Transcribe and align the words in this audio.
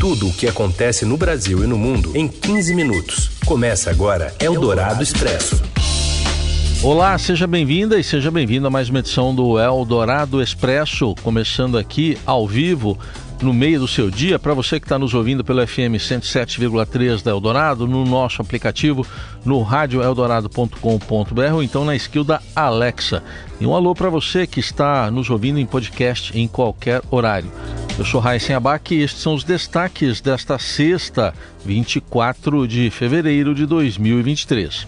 Tudo 0.00 0.28
o 0.28 0.32
que 0.32 0.48
acontece 0.48 1.04
no 1.04 1.14
Brasil 1.14 1.62
e 1.62 1.66
no 1.66 1.76
mundo 1.76 2.16
em 2.16 2.26
15 2.26 2.74
minutos. 2.74 3.32
Começa 3.44 3.90
agora 3.90 4.34
Eldorado 4.40 5.02
Expresso. 5.02 5.62
Olá, 6.82 7.18
seja 7.18 7.46
bem-vinda 7.46 8.00
e 8.00 8.02
seja 8.02 8.30
bem-vindo 8.30 8.66
a 8.66 8.70
mais 8.70 8.88
uma 8.88 9.00
edição 9.00 9.34
do 9.34 9.60
Eldorado 9.60 10.40
Expresso, 10.40 11.14
começando 11.22 11.76
aqui 11.76 12.16
ao 12.24 12.48
vivo 12.48 12.98
no 13.42 13.54
meio 13.54 13.80
do 13.80 13.88
seu 13.88 14.10
dia, 14.10 14.38
para 14.38 14.54
você 14.54 14.78
que 14.78 14.86
está 14.86 14.98
nos 14.98 15.14
ouvindo 15.14 15.42
pelo 15.42 15.66
FM 15.66 15.96
107,3 15.96 17.22
da 17.22 17.30
Eldorado, 17.30 17.86
no 17.86 18.04
nosso 18.04 18.42
aplicativo, 18.42 19.06
no 19.44 19.62
radioeldorado.com.br 19.62 21.54
ou 21.54 21.62
então 21.62 21.84
na 21.84 21.96
skill 21.96 22.24
da 22.24 22.40
Alexa. 22.54 23.22
E 23.60 23.66
um 23.66 23.74
alô 23.74 23.94
para 23.94 24.10
você 24.10 24.46
que 24.46 24.60
está 24.60 25.10
nos 25.10 25.30
ouvindo 25.30 25.58
em 25.58 25.66
podcast 25.66 26.38
em 26.38 26.46
qualquer 26.46 27.02
horário. 27.10 27.50
Eu 27.98 28.04
sou 28.04 28.20
Raíssen 28.20 28.56
Abac 28.56 28.94
e 28.94 29.02
estes 29.02 29.22
são 29.22 29.34
os 29.34 29.44
destaques 29.44 30.20
desta 30.20 30.58
sexta, 30.58 31.34
24 31.64 32.66
de 32.66 32.90
fevereiro 32.90 33.54
de 33.54 33.66
2023. 33.66 34.86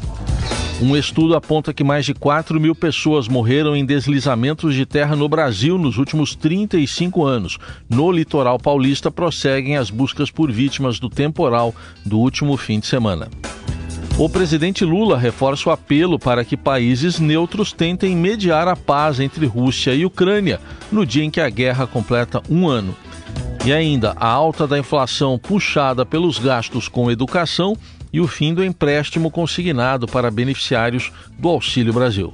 Um 0.81 0.97
estudo 0.97 1.37
aponta 1.37 1.73
que 1.73 1.85
mais 1.85 2.05
de 2.05 2.15
4 2.15 2.59
mil 2.59 2.75
pessoas 2.75 3.29
morreram 3.29 3.77
em 3.77 3.85
deslizamentos 3.85 4.75
de 4.75 4.85
terra 4.85 5.15
no 5.15 5.29
Brasil 5.29 5.79
nos 5.79 5.97
últimos 5.97 6.35
35 6.35 7.25
anos. 7.25 7.59
No 7.89 8.11
litoral 8.11 8.59
paulista, 8.59 9.11
prosseguem 9.11 9.77
as 9.77 9.91
buscas 9.91 10.31
por 10.31 10.51
vítimas 10.51 10.99
do 10.99 11.09
temporal 11.09 11.75
do 12.05 12.19
último 12.19 12.57
fim 12.57 12.81
de 12.81 12.87
semana. 12.87 13.29
O 14.19 14.29
presidente 14.29 14.85
Lula 14.85 15.17
reforça 15.17 15.69
o 15.69 15.73
apelo 15.73 16.19
para 16.19 16.45
que 16.45 16.57
países 16.57 17.19
neutros 17.19 17.73
tentem 17.73 18.15
mediar 18.15 18.69
a 18.69 18.77
paz 18.77 19.19
entre 19.21 19.47
Rússia 19.47 19.95
e 19.95 20.05
Ucrânia 20.05 20.61
no 20.91 21.07
dia 21.07 21.25
em 21.25 21.31
que 21.31 21.41
a 21.41 21.49
guerra 21.49 21.87
completa 21.87 22.43
um 22.51 22.69
ano. 22.69 22.95
E 23.65 23.73
ainda, 23.73 24.13
a 24.17 24.27
alta 24.27 24.67
da 24.67 24.79
inflação 24.79 25.39
puxada 25.39 26.05
pelos 26.05 26.39
gastos 26.39 26.89
com 26.89 27.11
educação 27.11 27.77
e 28.13 28.21
o 28.21 28.29
fim 28.29 28.53
do 28.53 28.65
empréstimo 28.65 29.31
consignado 29.31 30.07
para 30.07 30.31
beneficiários 30.31 31.11
do 31.39 31.49
Auxílio 31.49 31.93
Brasil. 31.93 32.33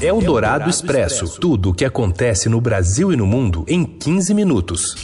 É 0.00 0.12
o 0.12 0.20
Dourado 0.20 0.68
Expresso. 0.68 1.38
Tudo 1.40 1.70
o 1.70 1.74
que 1.74 1.84
acontece 1.84 2.48
no 2.48 2.60
Brasil 2.60 3.12
e 3.12 3.16
no 3.16 3.26
mundo 3.26 3.64
em 3.68 3.84
15 3.84 4.34
minutos. 4.34 4.94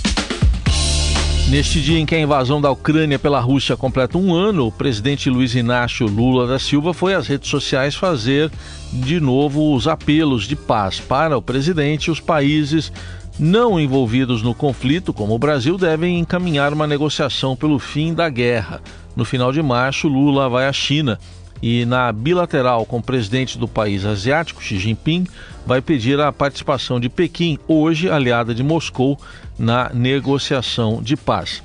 Neste 1.50 1.80
dia 1.80 1.98
em 1.98 2.06
que 2.06 2.14
a 2.14 2.20
invasão 2.20 2.61
da 2.61 2.70
Ucrânia 2.70 3.19
pela 3.19 3.41
Rússia 3.41 3.77
completa 3.77 4.16
um 4.16 4.33
ano, 4.33 4.69
o 4.69 4.72
presidente 4.72 5.28
Luiz 5.28 5.52
Inácio 5.56 6.06
Lula 6.06 6.46
da 6.46 6.61
Silva 6.61 6.94
foi 6.94 7.12
às 7.12 7.27
redes 7.27 7.50
sociais 7.50 7.96
fazer 7.96 8.50
de 8.92 9.19
novo 9.19 9.74
os 9.74 9.89
apelos 9.89 10.44
de 10.44 10.55
paz 10.55 11.00
para 11.00 11.36
o 11.36 11.42
presidente 11.42 12.06
e 12.06 12.11
os 12.12 12.20
países 12.20 12.92
não 13.41 13.80
envolvidos 13.80 14.42
no 14.42 14.55
conflito, 14.55 15.14
como 15.14 15.34
o 15.34 15.38
Brasil, 15.38 15.78
devem 15.78 16.19
encaminhar 16.19 16.74
uma 16.74 16.86
negociação 16.86 17.56
pelo 17.56 17.78
fim 17.78 18.12
da 18.12 18.28
guerra. 18.28 18.83
No 19.16 19.24
final 19.24 19.50
de 19.50 19.62
março, 19.62 20.06
Lula 20.06 20.48
vai 20.48 20.69
à 20.69 20.72
China 20.72 21.19
e, 21.62 21.86
na 21.86 22.12
bilateral 22.12 22.84
com 22.84 22.98
o 22.98 23.02
presidente 23.02 23.58
do 23.58 23.66
país 23.66 24.05
asiático, 24.05 24.62
Xi 24.62 24.78
Jinping, 24.78 25.27
vai 25.66 25.80
pedir 25.80 26.20
a 26.20 26.30
participação 26.30 27.00
de 27.00 27.08
Pequim, 27.08 27.58
hoje 27.66 28.11
aliada 28.11 28.55
de 28.55 28.62
Moscou, 28.62 29.18
na 29.58 29.91
negociação 29.92 31.02
de 31.02 31.16
paz. 31.16 31.62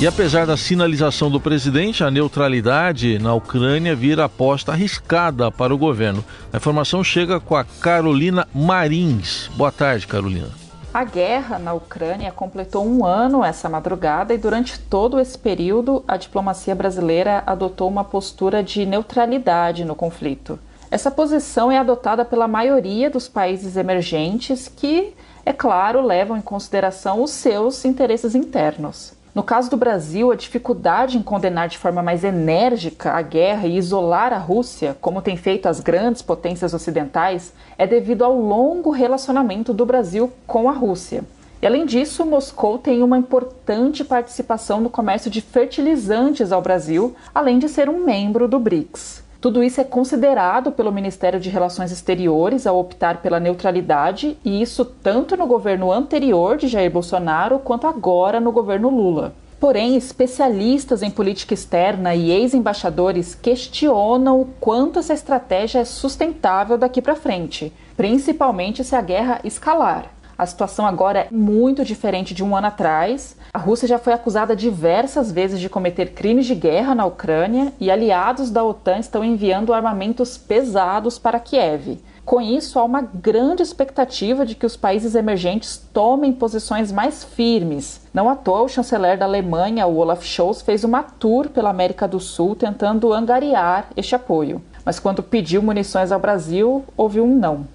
E 0.00 0.06
apesar 0.06 0.46
da 0.46 0.56
sinalização 0.56 1.30
do 1.30 1.40
presidente, 1.40 2.04
a 2.04 2.10
neutralidade 2.10 3.18
na 3.18 3.34
Ucrânia 3.34 3.96
vira 3.96 4.24
aposta 4.24 4.70
arriscada 4.70 5.50
para 5.50 5.74
o 5.74 5.78
governo. 5.78 6.24
A 6.52 6.56
informação 6.56 7.02
chega 7.02 7.40
com 7.40 7.56
a 7.56 7.64
Carolina 7.64 8.46
Marins. 8.54 9.50
Boa 9.56 9.72
tarde, 9.72 10.06
Carolina. 10.06 10.61
A 10.94 11.04
guerra 11.04 11.58
na 11.58 11.72
Ucrânia 11.72 12.30
completou 12.30 12.84
um 12.84 13.02
ano 13.02 13.42
essa 13.42 13.66
madrugada 13.66 14.34
e, 14.34 14.38
durante 14.38 14.78
todo 14.78 15.18
esse 15.18 15.38
período, 15.38 16.04
a 16.06 16.18
diplomacia 16.18 16.74
brasileira 16.74 17.42
adotou 17.46 17.88
uma 17.88 18.04
postura 18.04 18.62
de 18.62 18.84
neutralidade 18.84 19.86
no 19.86 19.94
conflito. 19.94 20.58
Essa 20.90 21.10
posição 21.10 21.72
é 21.72 21.78
adotada 21.78 22.26
pela 22.26 22.46
maioria 22.46 23.08
dos 23.08 23.26
países 23.26 23.78
emergentes 23.78 24.68
que, 24.68 25.14
é 25.46 25.52
claro, 25.54 26.02
levam 26.02 26.36
em 26.36 26.42
consideração 26.42 27.22
os 27.22 27.30
seus 27.30 27.86
interesses 27.86 28.34
internos. 28.34 29.14
No 29.34 29.42
caso 29.42 29.70
do 29.70 29.78
Brasil, 29.78 30.30
a 30.30 30.36
dificuldade 30.36 31.16
em 31.16 31.22
condenar 31.22 31.66
de 31.66 31.78
forma 31.78 32.02
mais 32.02 32.22
enérgica 32.22 33.12
a 33.12 33.22
guerra 33.22 33.66
e 33.66 33.78
isolar 33.78 34.30
a 34.30 34.36
Rússia, 34.36 34.94
como 35.00 35.22
tem 35.22 35.38
feito 35.38 35.70
as 35.70 35.80
grandes 35.80 36.20
potências 36.20 36.74
ocidentais, 36.74 37.54
é 37.78 37.86
devido 37.86 38.24
ao 38.24 38.38
longo 38.38 38.90
relacionamento 38.90 39.72
do 39.72 39.86
Brasil 39.86 40.30
com 40.46 40.68
a 40.68 40.72
Rússia. 40.72 41.24
E 41.62 41.66
além 41.66 41.86
disso, 41.86 42.26
Moscou 42.26 42.76
tem 42.76 43.02
uma 43.02 43.16
importante 43.16 44.04
participação 44.04 44.82
no 44.82 44.90
comércio 44.90 45.30
de 45.30 45.40
fertilizantes 45.40 46.52
ao 46.52 46.60
Brasil, 46.60 47.16
além 47.34 47.58
de 47.58 47.70
ser 47.70 47.88
um 47.88 48.04
membro 48.04 48.46
do 48.46 48.58
BRICS. 48.58 49.22
Tudo 49.42 49.60
isso 49.60 49.80
é 49.80 49.84
considerado 49.84 50.70
pelo 50.70 50.92
Ministério 50.92 51.40
de 51.40 51.50
Relações 51.50 51.90
Exteriores 51.90 52.64
ao 52.64 52.78
optar 52.78 53.20
pela 53.20 53.40
neutralidade, 53.40 54.38
e 54.44 54.62
isso 54.62 54.84
tanto 54.84 55.36
no 55.36 55.48
governo 55.48 55.90
anterior 55.90 56.56
de 56.56 56.68
Jair 56.68 56.92
Bolsonaro 56.92 57.58
quanto 57.58 57.88
agora 57.88 58.38
no 58.38 58.52
governo 58.52 58.88
Lula. 58.88 59.34
Porém, 59.58 59.96
especialistas 59.96 61.02
em 61.02 61.10
política 61.10 61.54
externa 61.54 62.14
e 62.14 62.30
ex-embaixadores 62.30 63.34
questionam 63.34 64.40
o 64.40 64.48
quanto 64.60 65.00
essa 65.00 65.12
estratégia 65.12 65.80
é 65.80 65.84
sustentável 65.84 66.78
daqui 66.78 67.02
para 67.02 67.16
frente, 67.16 67.72
principalmente 67.96 68.84
se 68.84 68.94
a 68.94 69.00
guerra 69.00 69.40
escalar. 69.42 70.06
A 70.36 70.46
situação 70.46 70.86
agora 70.86 71.20
é 71.20 71.28
muito 71.30 71.84
diferente 71.84 72.34
de 72.34 72.42
um 72.42 72.56
ano 72.56 72.66
atrás. 72.66 73.36
A 73.52 73.58
Rússia 73.58 73.86
já 73.86 73.98
foi 73.98 74.12
acusada 74.12 74.56
diversas 74.56 75.30
vezes 75.30 75.60
de 75.60 75.68
cometer 75.68 76.12
crimes 76.14 76.46
de 76.46 76.54
guerra 76.54 76.94
na 76.94 77.06
Ucrânia 77.06 77.72
e 77.78 77.90
aliados 77.90 78.50
da 78.50 78.64
OTAN 78.64 78.98
estão 78.98 79.24
enviando 79.24 79.74
armamentos 79.74 80.38
pesados 80.38 81.18
para 81.18 81.38
Kiev. 81.38 81.98
Com 82.24 82.40
isso, 82.40 82.78
há 82.78 82.84
uma 82.84 83.02
grande 83.02 83.62
expectativa 83.62 84.46
de 84.46 84.54
que 84.54 84.64
os 84.64 84.76
países 84.76 85.16
emergentes 85.16 85.76
tomem 85.92 86.32
posições 86.32 86.92
mais 86.92 87.24
firmes. 87.24 88.00
Não 88.14 88.30
à 88.30 88.36
toa, 88.36 88.62
o 88.62 88.68
chanceler 88.68 89.18
da 89.18 89.24
Alemanha, 89.24 89.88
Olaf 89.88 90.24
Scholz, 90.24 90.62
fez 90.62 90.84
uma 90.84 91.02
tour 91.02 91.48
pela 91.48 91.70
América 91.70 92.06
do 92.06 92.20
Sul 92.20 92.54
tentando 92.54 93.12
angariar 93.12 93.88
este 93.96 94.14
apoio. 94.14 94.62
Mas 94.84 95.00
quando 95.00 95.22
pediu 95.22 95.62
munições 95.62 96.12
ao 96.12 96.20
Brasil, 96.20 96.84
houve 96.96 97.20
um 97.20 97.36
não. 97.36 97.66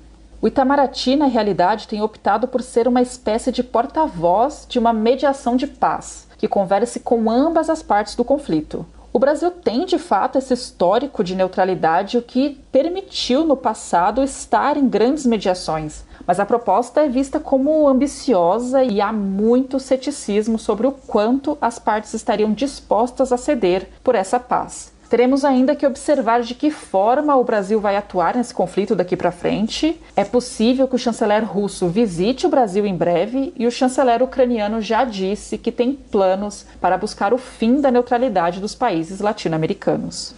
O 0.47 0.55
Itamaraty, 0.57 1.17
na 1.17 1.25
realidade, 1.25 1.89
tem 1.89 2.01
optado 2.01 2.47
por 2.47 2.61
ser 2.61 2.87
uma 2.87 3.01
espécie 3.01 3.51
de 3.51 3.61
porta-voz 3.61 4.65
de 4.65 4.79
uma 4.79 4.93
mediação 4.93 5.57
de 5.57 5.67
paz, 5.67 6.25
que 6.37 6.47
converse 6.47 7.01
com 7.01 7.29
ambas 7.29 7.69
as 7.69 7.83
partes 7.83 8.15
do 8.15 8.23
conflito. 8.23 8.85
O 9.11 9.19
Brasil 9.19 9.51
tem, 9.51 9.85
de 9.85 9.99
fato, 9.99 10.37
esse 10.37 10.53
histórico 10.53 11.21
de 11.21 11.35
neutralidade, 11.35 12.17
o 12.17 12.21
que 12.21 12.61
permitiu 12.71 13.43
no 13.43 13.57
passado 13.57 14.23
estar 14.23 14.77
em 14.77 14.87
grandes 14.87 15.25
mediações, 15.25 16.05
mas 16.25 16.39
a 16.39 16.45
proposta 16.45 17.01
é 17.01 17.09
vista 17.09 17.41
como 17.41 17.85
ambiciosa 17.85 18.81
e 18.81 19.01
há 19.01 19.11
muito 19.11 19.81
ceticismo 19.81 20.57
sobre 20.57 20.87
o 20.87 20.93
quanto 20.93 21.57
as 21.59 21.77
partes 21.77 22.13
estariam 22.13 22.53
dispostas 22.53 23.33
a 23.33 23.37
ceder 23.37 23.89
por 24.01 24.15
essa 24.15 24.39
paz. 24.39 24.95
Teremos 25.09 25.45
ainda 25.45 25.75
que 25.75 25.87
observar 25.87 26.41
de 26.41 26.53
que 26.53 26.69
forma 26.69 27.35
o 27.35 27.43
Brasil 27.43 27.79
vai 27.79 27.95
atuar 27.95 28.35
nesse 28.35 28.53
conflito 28.53 28.93
daqui 28.93 29.15
para 29.15 29.31
frente. 29.31 29.99
É 30.15 30.25
possível 30.25 30.87
que 30.87 30.95
o 30.95 30.99
chanceler 30.99 31.45
russo 31.45 31.87
visite 31.87 32.45
o 32.45 32.49
Brasil 32.49 32.85
em 32.85 32.95
breve 32.95 33.53
e 33.55 33.65
o 33.65 33.71
chanceler 33.71 34.21
ucraniano 34.21 34.81
já 34.81 35.05
disse 35.05 35.57
que 35.57 35.71
tem 35.71 35.93
planos 35.93 36.65
para 36.81 36.97
buscar 36.97 37.33
o 37.33 37.37
fim 37.37 37.79
da 37.79 37.89
neutralidade 37.89 38.59
dos 38.59 38.75
países 38.75 39.21
latino-americanos. 39.21 40.35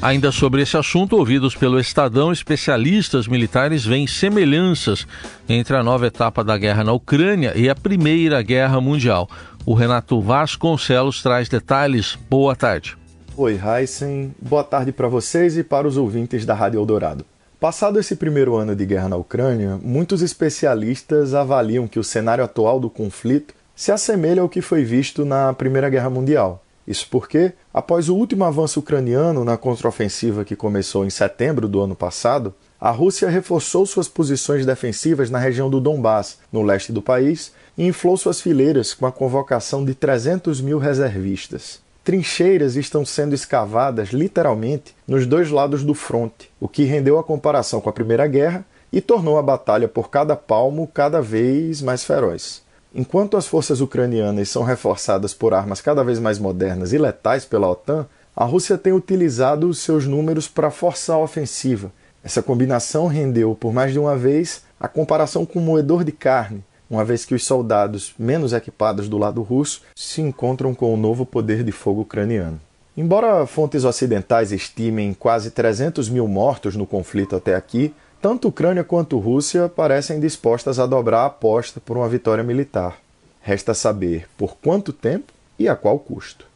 Ainda 0.00 0.32
sobre 0.32 0.62
esse 0.62 0.76
assunto, 0.76 1.16
ouvidos 1.16 1.54
pelo 1.54 1.78
Estadão, 1.78 2.32
especialistas 2.32 3.28
militares 3.28 3.84
veem 3.84 4.06
semelhanças 4.06 5.06
entre 5.48 5.76
a 5.76 5.82
nova 5.82 6.08
etapa 6.08 6.42
da 6.42 6.58
guerra 6.58 6.82
na 6.82 6.92
Ucrânia 6.92 7.52
e 7.56 7.68
a 7.68 7.74
Primeira 7.74 8.42
Guerra 8.42 8.80
Mundial. 8.80 9.28
O 9.64 9.74
Renato 9.74 10.20
Vasconcelos 10.20 11.22
traz 11.22 11.48
detalhes. 11.48 12.18
Boa 12.28 12.56
tarde. 12.56 13.01
Oi, 13.34 13.58
Heisen. 13.58 14.34
Boa 14.38 14.62
tarde 14.62 14.92
para 14.92 15.08
vocês 15.08 15.56
e 15.56 15.64
para 15.64 15.88
os 15.88 15.96
ouvintes 15.96 16.44
da 16.44 16.52
Rádio 16.52 16.78
Eldorado. 16.78 17.24
Passado 17.58 17.98
esse 17.98 18.14
primeiro 18.14 18.56
ano 18.56 18.76
de 18.76 18.84
guerra 18.84 19.08
na 19.08 19.16
Ucrânia, 19.16 19.80
muitos 19.82 20.20
especialistas 20.20 21.32
avaliam 21.32 21.88
que 21.88 21.98
o 21.98 22.04
cenário 22.04 22.44
atual 22.44 22.78
do 22.78 22.90
conflito 22.90 23.54
se 23.74 23.90
assemelha 23.90 24.42
ao 24.42 24.50
que 24.50 24.60
foi 24.60 24.84
visto 24.84 25.24
na 25.24 25.50
Primeira 25.54 25.88
Guerra 25.88 26.10
Mundial. 26.10 26.62
Isso 26.86 27.08
porque, 27.10 27.54
após 27.72 28.10
o 28.10 28.14
último 28.14 28.44
avanço 28.44 28.80
ucraniano 28.80 29.44
na 29.44 29.56
contraofensiva 29.56 30.44
que 30.44 30.54
começou 30.54 31.02
em 31.06 31.10
setembro 31.10 31.66
do 31.66 31.80
ano 31.80 31.96
passado, 31.96 32.54
a 32.78 32.90
Rússia 32.90 33.30
reforçou 33.30 33.86
suas 33.86 34.08
posições 34.08 34.66
defensivas 34.66 35.30
na 35.30 35.38
região 35.38 35.70
do 35.70 35.80
Donbass, 35.80 36.38
no 36.52 36.62
leste 36.62 36.92
do 36.92 37.00
país, 37.00 37.50
e 37.78 37.86
inflou 37.86 38.14
suas 38.18 38.42
fileiras 38.42 38.92
com 38.92 39.06
a 39.06 39.12
convocação 39.12 39.86
de 39.86 39.94
300 39.94 40.60
mil 40.60 40.78
reservistas. 40.78 41.81
Trincheiras 42.04 42.74
estão 42.74 43.04
sendo 43.04 43.32
escavadas 43.32 44.08
literalmente 44.08 44.92
nos 45.06 45.24
dois 45.24 45.50
lados 45.50 45.84
do 45.84 45.94
fronte, 45.94 46.50
o 46.58 46.66
que 46.66 46.82
rendeu 46.82 47.16
a 47.16 47.22
comparação 47.22 47.80
com 47.80 47.88
a 47.88 47.92
Primeira 47.92 48.26
Guerra 48.26 48.64
e 48.92 49.00
tornou 49.00 49.38
a 49.38 49.42
batalha 49.42 49.86
por 49.86 50.10
cada 50.10 50.34
palmo 50.34 50.90
cada 50.92 51.22
vez 51.22 51.80
mais 51.80 52.02
feroz. 52.02 52.60
Enquanto 52.92 53.36
as 53.36 53.46
forças 53.46 53.80
ucranianas 53.80 54.48
são 54.48 54.64
reforçadas 54.64 55.32
por 55.32 55.54
armas 55.54 55.80
cada 55.80 56.02
vez 56.02 56.18
mais 56.18 56.40
modernas 56.40 56.92
e 56.92 56.98
letais 56.98 57.44
pela 57.44 57.70
OTAN, 57.70 58.04
a 58.34 58.44
Rússia 58.44 58.76
tem 58.76 58.92
utilizado 58.92 59.72
seus 59.72 60.04
números 60.04 60.48
para 60.48 60.72
forçar 60.72 61.16
a 61.16 61.20
ofensiva. 61.20 61.92
Essa 62.24 62.42
combinação 62.42 63.06
rendeu, 63.06 63.54
por 63.54 63.72
mais 63.72 63.92
de 63.92 64.00
uma 64.00 64.16
vez, 64.16 64.64
a 64.78 64.88
comparação 64.88 65.46
com 65.46 65.60
um 65.60 65.62
moedor 65.62 66.02
de 66.02 66.10
carne, 66.10 66.64
uma 66.92 67.06
vez 67.06 67.24
que 67.24 67.34
os 67.34 67.46
soldados 67.46 68.12
menos 68.18 68.52
equipados 68.52 69.08
do 69.08 69.16
lado 69.16 69.40
russo 69.40 69.80
se 69.96 70.20
encontram 70.20 70.74
com 70.74 70.92
o 70.92 70.96
novo 70.96 71.24
poder 71.24 71.64
de 71.64 71.72
fogo 71.72 72.02
ucraniano. 72.02 72.60
Embora 72.94 73.46
fontes 73.46 73.84
ocidentais 73.84 74.52
estimem 74.52 75.14
quase 75.14 75.50
300 75.50 76.10
mil 76.10 76.28
mortos 76.28 76.76
no 76.76 76.86
conflito 76.86 77.34
até 77.34 77.54
aqui, 77.54 77.94
tanto 78.20 78.48
Ucrânia 78.48 78.84
quanto 78.84 79.18
Rússia 79.18 79.70
parecem 79.70 80.20
dispostas 80.20 80.78
a 80.78 80.84
dobrar 80.84 81.22
a 81.22 81.26
aposta 81.26 81.80
por 81.80 81.96
uma 81.96 82.08
vitória 82.10 82.44
militar. 82.44 82.98
Resta 83.40 83.72
saber 83.72 84.28
por 84.36 84.56
quanto 84.58 84.92
tempo 84.92 85.32
e 85.58 85.68
a 85.68 85.74
qual 85.74 85.98
custo. 85.98 86.46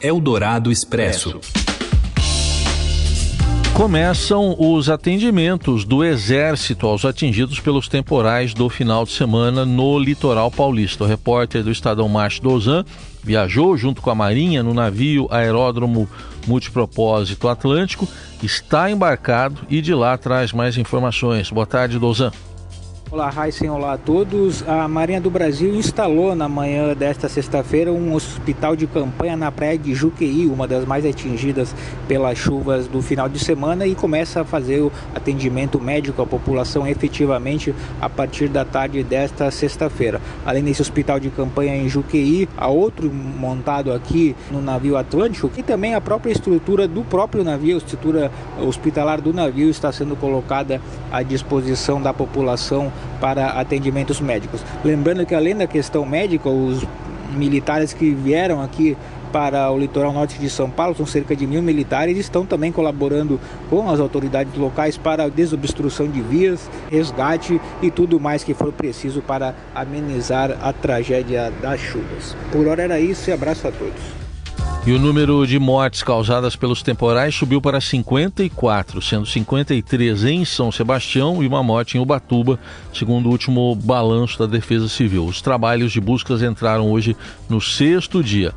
Eldorado 0.00 0.70
Expresso. 0.70 1.40
Começam 3.74 4.54
os 4.58 4.90
atendimentos 4.90 5.84
do 5.84 6.04
Exército 6.04 6.86
aos 6.86 7.04
atingidos 7.04 7.60
pelos 7.60 7.88
temporais 7.88 8.52
do 8.52 8.68
final 8.68 9.04
de 9.04 9.12
semana 9.12 9.64
no 9.64 9.98
litoral 9.98 10.50
paulista. 10.50 11.04
O 11.04 11.06
repórter 11.06 11.62
do 11.62 11.70
Estadão 11.70 12.08
Márcio 12.08 12.42
Dozan 12.42 12.84
viajou 13.22 13.76
junto 13.76 14.02
com 14.02 14.10
a 14.10 14.14
Marinha 14.14 14.62
no 14.62 14.74
navio 14.74 15.26
Aeródromo 15.30 16.08
Multipropósito 16.46 17.48
Atlântico, 17.48 18.08
está 18.42 18.90
embarcado 18.90 19.62
e 19.68 19.80
de 19.80 19.94
lá 19.94 20.16
traz 20.18 20.52
mais 20.52 20.76
informações. 20.76 21.50
Boa 21.50 21.66
tarde, 21.66 21.98
Dozan. 21.98 22.32
Olá, 23.12 23.28
Raíssen, 23.28 23.68
olá 23.68 23.94
a 23.94 23.98
todos. 23.98 24.62
A 24.68 24.86
Marinha 24.86 25.20
do 25.20 25.28
Brasil 25.28 25.74
instalou 25.74 26.32
na 26.36 26.48
manhã 26.48 26.94
desta 26.94 27.28
sexta-feira 27.28 27.92
um 27.92 28.14
hospital 28.14 28.76
de 28.76 28.86
campanha 28.86 29.36
na 29.36 29.50
praia 29.50 29.76
de 29.76 29.92
Juqueí, 29.92 30.46
uma 30.46 30.68
das 30.68 30.84
mais 30.84 31.04
atingidas 31.04 31.74
pelas 32.06 32.38
chuvas 32.38 32.86
do 32.86 33.02
final 33.02 33.28
de 33.28 33.40
semana, 33.40 33.84
e 33.84 33.96
começa 33.96 34.42
a 34.42 34.44
fazer 34.44 34.80
o 34.82 34.92
atendimento 35.12 35.80
médico 35.80 36.22
à 36.22 36.26
população 36.26 36.86
efetivamente 36.86 37.74
a 38.00 38.08
partir 38.08 38.46
da 38.46 38.64
tarde 38.64 39.02
desta 39.02 39.50
sexta-feira. 39.50 40.20
Além 40.46 40.62
desse 40.62 40.80
hospital 40.80 41.18
de 41.18 41.30
campanha 41.30 41.74
em 41.74 41.88
Juqueí, 41.88 42.48
há 42.56 42.68
outro 42.68 43.12
montado 43.12 43.92
aqui 43.92 44.36
no 44.52 44.62
navio 44.62 44.96
Atlântico, 44.96 45.50
e 45.56 45.64
também 45.64 45.96
a 45.96 46.00
própria 46.00 46.30
estrutura 46.30 46.86
do 46.86 47.02
próprio 47.02 47.42
navio, 47.42 47.74
a 47.74 47.78
estrutura 47.78 48.30
hospitalar 48.64 49.20
do 49.20 49.32
navio 49.32 49.68
está 49.68 49.90
sendo 49.90 50.14
colocada 50.14 50.80
à 51.10 51.24
disposição 51.24 52.00
da 52.00 52.14
população 52.14 52.92
para 53.20 53.48
atendimentos 53.60 54.20
médicos. 54.20 54.64
Lembrando 54.84 55.24
que 55.26 55.34
além 55.34 55.56
da 55.56 55.66
questão 55.66 56.04
médica, 56.04 56.48
os 56.48 56.84
militares 57.34 57.92
que 57.92 58.12
vieram 58.12 58.60
aqui 58.62 58.96
para 59.32 59.70
o 59.70 59.78
litoral 59.78 60.12
norte 60.12 60.38
de 60.38 60.50
São 60.50 60.68
Paulo, 60.68 60.94
são 60.96 61.06
cerca 61.06 61.34
de 61.36 61.46
mil 61.46 61.62
militares, 61.62 62.18
estão 62.18 62.44
também 62.44 62.72
colaborando 62.72 63.40
com 63.68 63.88
as 63.88 64.00
autoridades 64.00 64.52
locais 64.56 64.96
para 64.96 65.24
a 65.24 65.28
desobstrução 65.28 66.08
de 66.08 66.20
vias, 66.20 66.68
resgate 66.90 67.60
e 67.80 67.90
tudo 67.90 68.18
mais 68.18 68.42
que 68.42 68.54
for 68.54 68.72
preciso 68.72 69.22
para 69.22 69.54
amenizar 69.74 70.56
a 70.60 70.72
tragédia 70.72 71.52
das 71.62 71.80
chuvas. 71.80 72.36
Por 72.50 72.66
hora 72.66 72.82
era 72.82 73.00
isso 73.00 73.30
e 73.30 73.32
abraço 73.32 73.68
a 73.68 73.70
todos. 73.70 74.19
E 74.86 74.92
o 74.92 74.98
número 74.98 75.46
de 75.46 75.58
mortes 75.58 76.02
causadas 76.02 76.56
pelos 76.56 76.82
temporais 76.82 77.34
subiu 77.34 77.60
para 77.60 77.82
54, 77.82 79.02
sendo 79.02 79.26
53 79.26 80.24
em 80.24 80.44
São 80.46 80.72
Sebastião 80.72 81.42
e 81.42 81.46
uma 81.46 81.62
morte 81.62 81.98
em 81.98 82.00
Ubatuba, 82.00 82.58
segundo 82.92 83.26
o 83.26 83.30
último 83.30 83.74
balanço 83.74 84.38
da 84.38 84.46
Defesa 84.46 84.88
Civil. 84.88 85.26
Os 85.26 85.42
trabalhos 85.42 85.92
de 85.92 86.00
buscas 86.00 86.42
entraram 86.42 86.90
hoje 86.90 87.14
no 87.46 87.60
sexto 87.60 88.24
dia. 88.24 88.54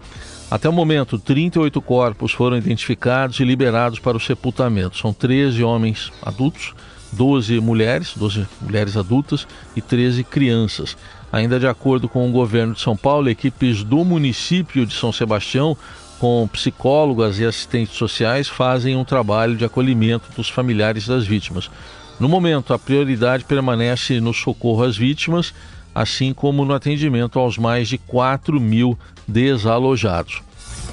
Até 0.49 0.69
o 0.69 0.73
momento, 0.73 1.19
38 1.19 1.81
corpos 1.81 2.31
foram 2.31 2.57
identificados 2.57 3.39
e 3.41 3.43
liberados 3.43 3.99
para 3.99 4.15
o 4.15 4.19
sepultamento. 4.19 4.97
São 4.97 5.11
13 5.11 5.61
homens 5.61 6.09
adultos, 6.21 6.73
12 7.11 7.59
mulheres, 7.59 8.13
12 8.15 8.47
mulheres 8.61 8.95
adultas 8.95 9.45
e 9.75 9.81
13 9.81 10.23
crianças. 10.23 10.95
Ainda 11.33 11.59
de 11.59 11.65
acordo 11.65 12.07
com 12.07 12.29
o 12.29 12.31
governo 12.31 12.75
de 12.75 12.81
São 12.81 12.95
Paulo, 12.95 13.27
equipes 13.27 13.83
do 13.83 14.05
município 14.05 14.85
de 14.85 14.93
São 14.93 15.11
Sebastião 15.11 15.75
com 16.23 16.47
psicólogas 16.47 17.37
e 17.37 17.45
assistentes 17.45 17.97
sociais, 17.97 18.47
fazem 18.47 18.95
um 18.95 19.03
trabalho 19.03 19.57
de 19.57 19.65
acolhimento 19.65 20.29
dos 20.37 20.47
familiares 20.47 21.05
das 21.05 21.27
vítimas. 21.27 21.69
No 22.17 22.29
momento, 22.29 22.73
a 22.73 22.79
prioridade 22.79 23.43
permanece 23.43 24.21
no 24.21 24.33
socorro 24.33 24.85
às 24.85 24.95
vítimas, 24.95 25.53
assim 25.93 26.33
como 26.33 26.63
no 26.63 26.73
atendimento 26.73 27.37
aos 27.37 27.57
mais 27.57 27.89
de 27.89 27.97
4 27.97 28.57
mil 28.57 28.97
desalojados. 29.27 30.41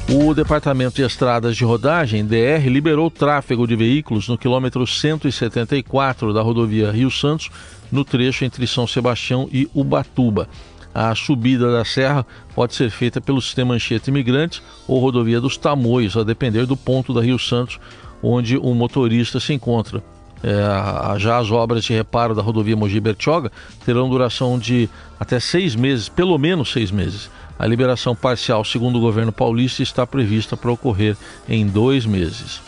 O 0.08 0.34
Departamento 0.34 0.96
de 0.96 1.02
Estradas 1.02 1.56
de 1.56 1.62
Rodagem, 1.62 2.26
DR, 2.26 2.66
liberou 2.66 3.08
tráfego 3.08 3.68
de 3.68 3.76
veículos 3.76 4.26
no 4.26 4.36
quilômetro 4.36 4.84
174 4.84 6.34
da 6.34 6.42
rodovia 6.42 6.90
Rio 6.90 7.08
Santos, 7.08 7.50
no 7.92 8.04
trecho 8.04 8.44
entre 8.44 8.66
São 8.66 8.84
Sebastião 8.84 9.48
e 9.52 9.70
Ubatuba 9.72 10.48
a 10.94 11.14
subida 11.14 11.70
da 11.72 11.84
serra 11.84 12.26
pode 12.54 12.74
ser 12.74 12.90
feita 12.90 13.20
pelo 13.20 13.40
sistema 13.40 13.74
Anchieta 13.74 14.10
Imigrantes 14.10 14.62
ou 14.88 15.00
rodovia 15.00 15.40
dos 15.40 15.56
Tamoios, 15.56 16.16
a 16.16 16.24
depender 16.24 16.66
do 16.66 16.76
ponto 16.76 17.14
da 17.14 17.20
Rio 17.20 17.38
Santos 17.38 17.78
onde 18.22 18.56
o 18.56 18.74
motorista 18.74 19.40
se 19.40 19.52
encontra. 19.52 20.02
É, 20.42 21.18
já 21.18 21.38
as 21.38 21.50
obras 21.50 21.84
de 21.84 21.92
reparo 21.92 22.34
da 22.34 22.42
rodovia 22.42 22.76
Mogi 22.76 22.98
Bertioga 22.98 23.52
terão 23.84 24.08
duração 24.08 24.58
de 24.58 24.88
até 25.18 25.38
seis 25.38 25.74
meses, 25.74 26.08
pelo 26.08 26.36
menos 26.38 26.72
seis 26.72 26.90
meses. 26.90 27.30
A 27.58 27.66
liberação 27.66 28.16
parcial, 28.16 28.64
segundo 28.64 28.96
o 28.96 29.00
governo 29.00 29.32
paulista, 29.32 29.82
está 29.82 30.06
prevista 30.06 30.56
para 30.56 30.72
ocorrer 30.72 31.14
em 31.46 31.66
dois 31.66 32.06
meses. 32.06 32.62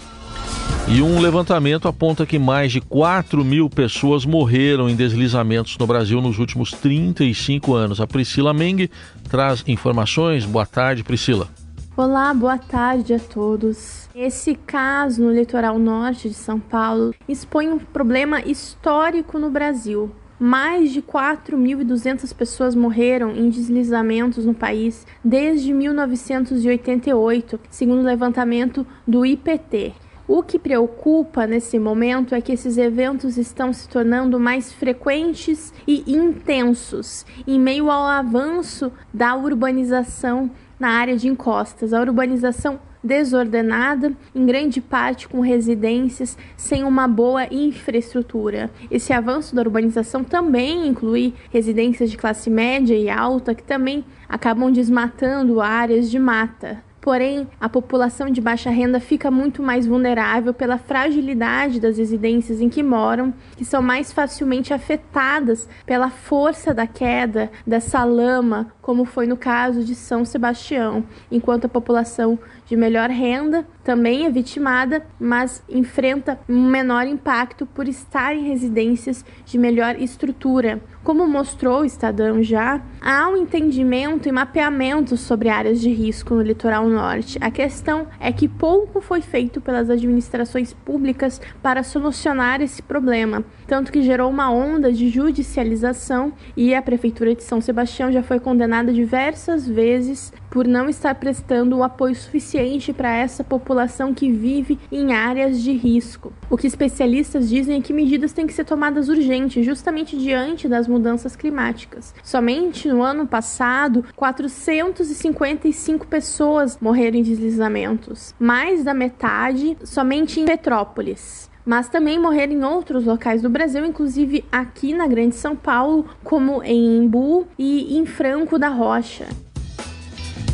E 0.89 1.01
um 1.01 1.21
levantamento 1.21 1.87
aponta 1.87 2.27
que 2.27 2.39
mais 2.39 2.73
de 2.73 2.81
4 2.81 3.45
mil 3.45 3.71
pessoas 3.71 4.27
morreram 4.27 4.91
em 4.91 4.97
deslizamentos 4.97 5.79
no 5.79 5.87
Brasil 5.87 6.21
nos 6.21 6.39
últimos 6.39 6.73
35 6.73 7.73
anos. 7.73 8.01
A 8.01 8.07
Priscila 8.07 8.53
Meng 8.53 8.91
traz 9.31 9.65
informações. 9.67 10.45
Boa 10.45 10.67
tarde, 10.67 11.05
Priscila. 11.05 11.49
Olá, 11.97 12.35
boa 12.35 12.59
tarde 12.59 13.15
a 13.15 13.19
todos. 13.19 14.09
Esse 14.15 14.55
caso 14.55 15.23
no 15.23 15.33
litoral 15.33 15.79
norte 15.79 16.29
de 16.29 16.35
São 16.35 16.59
Paulo 16.59 17.15
expõe 17.29 17.69
um 17.69 17.79
problema 17.79 18.41
histórico 18.43 19.39
no 19.39 19.51
Brasil. 19.51 20.11
Mais 20.39 20.93
de 20.93 21.01
4.200 21.01 22.35
pessoas 22.35 22.75
morreram 22.75 23.31
em 23.37 23.49
deslizamentos 23.49 24.45
no 24.45 24.53
país 24.53 25.07
desde 25.25 25.73
1988, 25.73 27.61
segundo 27.71 28.01
o 28.01 28.07
levantamento 28.07 28.85
do 29.07 29.25
IPT. 29.25 29.95
O 30.27 30.41
que 30.41 30.57
preocupa 30.57 31.49
nesse 31.49 31.81
momento 31.81 32.33
é 32.33 32.41
que 32.41 32.53
esses 32.53 32.79
eventos 32.79 33.37
estão 33.37 33.73
se 33.73 33.89
tornando 33.89 34.39
mais 34.39 34.73
frequentes 34.73 35.75
e 35.87 36.05
intensos 36.13 37.27
em 37.45 37.59
meio 37.59 37.91
ao 37.91 38.07
avanço 38.07 38.93
da 39.13 39.35
urbanização 39.35 40.49
na 40.79 40.91
área 40.91 41.17
de 41.17 41.27
encostas. 41.27 41.93
A 41.93 42.01
urbanização 42.01 42.79
desordenada, 43.03 44.13
em 44.33 44.47
grande 44.47 44.81
parte 44.81 45.29
com 45.29 45.41
residências 45.41 46.39
sem 46.57 46.85
uma 46.85 47.09
boa 47.09 47.53
infraestrutura. 47.53 48.71
Esse 48.91 49.13
avanço 49.13 49.57
da 49.57 49.63
urbanização 49.63 50.23
também 50.23 50.87
inclui 50.87 51.35
residências 51.51 52.09
de 52.11 52.17
classe 52.17 52.49
média 52.49 52.95
e 52.97 53.11
alta 53.11 53.57
que 53.57 53.65
também 53.65 54.05
acabam 54.29 54.71
desmatando 54.71 55.61
áreas 55.61 56.09
de 56.09 56.19
mata. 56.19 56.92
Porém, 57.03 57.49
a 57.61 57.69
população 57.69 58.31
de 58.31 58.41
baixa 58.41 58.71
renda 58.71 59.01
fica 59.01 59.29
muito 59.29 59.61
mais 59.61 59.89
vulnerável 59.89 60.55
pela 60.55 60.79
fragilidade 60.79 61.81
das 61.81 61.99
residências 61.99 62.61
em 62.61 62.69
que 62.69 62.81
moram, 62.81 63.35
que 63.57 63.65
são 63.65 63.83
mais 63.83 64.13
facilmente 64.13 64.73
afetadas 64.73 65.69
pela 65.85 66.11
força 66.11 66.73
da 66.73 66.87
queda 66.87 67.51
dessa 67.67 68.05
lama, 68.05 68.73
como 68.81 69.05
foi 69.05 69.27
no 69.27 69.37
caso 69.37 69.83
de 69.83 69.97
São 69.97 70.25
Sebastião, 70.25 71.03
enquanto 71.29 71.65
a 71.65 71.69
população 71.69 72.39
de 72.73 72.77
melhor 72.77 73.11
renda 73.11 73.67
também 73.85 74.25
é 74.25 74.31
vitimada, 74.31 75.05
mas 75.21 75.63
enfrenta 75.69 76.41
um 76.49 76.67
menor 76.71 77.07
impacto 77.07 77.67
por 77.67 77.87
estar 77.87 78.35
em 78.35 78.49
residências 78.49 79.23
de 79.45 79.59
melhor 79.59 80.01
estrutura. 80.01 80.81
Como 81.05 81.27
mostrou 81.27 81.81
o 81.81 81.85
Estadão 81.85 82.43
já, 82.43 82.81
há 82.99 83.29
um 83.29 83.37
entendimento 83.37 84.27
e 84.27 84.33
mapeamento 84.33 85.19
sobre 85.19 85.51
áreas 85.51 85.83
de 85.83 85.93
risco 85.93 86.35
no 86.35 86.41
litoral 86.41 86.89
norte. 86.89 87.37
A 87.43 87.51
questão 87.51 88.07
é 88.19 88.33
que 88.33 88.49
pouco 88.49 89.03
foi 89.03 89.21
feito 89.21 89.61
pelas 89.61 89.91
administrações 89.91 90.73
públicas 90.73 91.43
para 91.61 91.83
solucionar 91.83 92.63
esse 92.63 92.81
problema, 92.81 93.45
tanto 93.67 93.93
que 93.93 94.01
gerou 94.01 94.31
uma 94.31 94.51
onda 94.51 94.91
de 94.91 95.11
judicialização 95.11 96.33
e 96.57 96.75
a 96.75 96.81
prefeitura 96.81 97.35
de 97.35 97.43
São 97.43 97.61
Sebastião 97.61 98.11
já 98.11 98.23
foi 98.23 98.41
condenada 98.41 98.95
diversas 98.95 99.69
vezes 99.69 100.33
por 100.53 100.69
não 100.69 100.87
estar 100.87 101.15
prestando 101.15 101.79
o 101.79 101.83
apoio 101.83 102.15
suficiente 102.15 102.93
para 102.93 103.11
essa 103.17 103.43
população 103.43 104.13
que 104.13 104.31
vive 104.31 104.79
em 104.93 105.15
áreas 105.15 105.63
de 105.63 105.73
risco. 105.73 106.31
O 106.51 106.59
que 106.59 106.67
especialistas 106.67 107.49
dizem 107.49 107.79
é 107.79 107.81
que 107.81 107.91
medidas 107.91 108.35
têm 108.35 108.47
que 108.47 108.53
ser 108.53 108.67
tomadas 108.67 109.09
urgentes, 109.09 109.65
justamente 109.65 110.15
diante 110.15 110.69
das 110.69 110.87
mudanças 110.87 111.35
climáticas. 111.35 112.15
Somente 112.23 112.87
no 112.87 113.03
ano 113.03 113.27
passado, 113.27 114.05
455 114.15 116.07
pessoas 116.07 116.79
morreram 116.79 117.17
em 117.17 117.23
deslizamentos, 117.23 118.35
mais 118.39 118.85
da 118.85 118.93
metade 118.93 119.79
somente 119.83 120.39
em 120.39 120.45
Petrópolis 120.45 121.51
mas 121.65 121.89
também 121.89 122.19
morreram 122.19 122.55
em 122.55 122.65
outros 122.65 123.05
locais 123.05 123.41
do 123.41 123.49
Brasil, 123.49 123.87
inclusive 123.87 124.45
aqui 124.51 124.93
na 124.93 125.07
Grande 125.07 125.37
São 125.37 125.55
Paulo, 125.55 126.07
como 126.25 126.61
em 126.65 126.99
Embu 126.99 127.47
e 127.57 127.97
em 127.97 128.05
Franco 128.05 128.59
da 128.59 128.69
Rocha. 128.69 129.29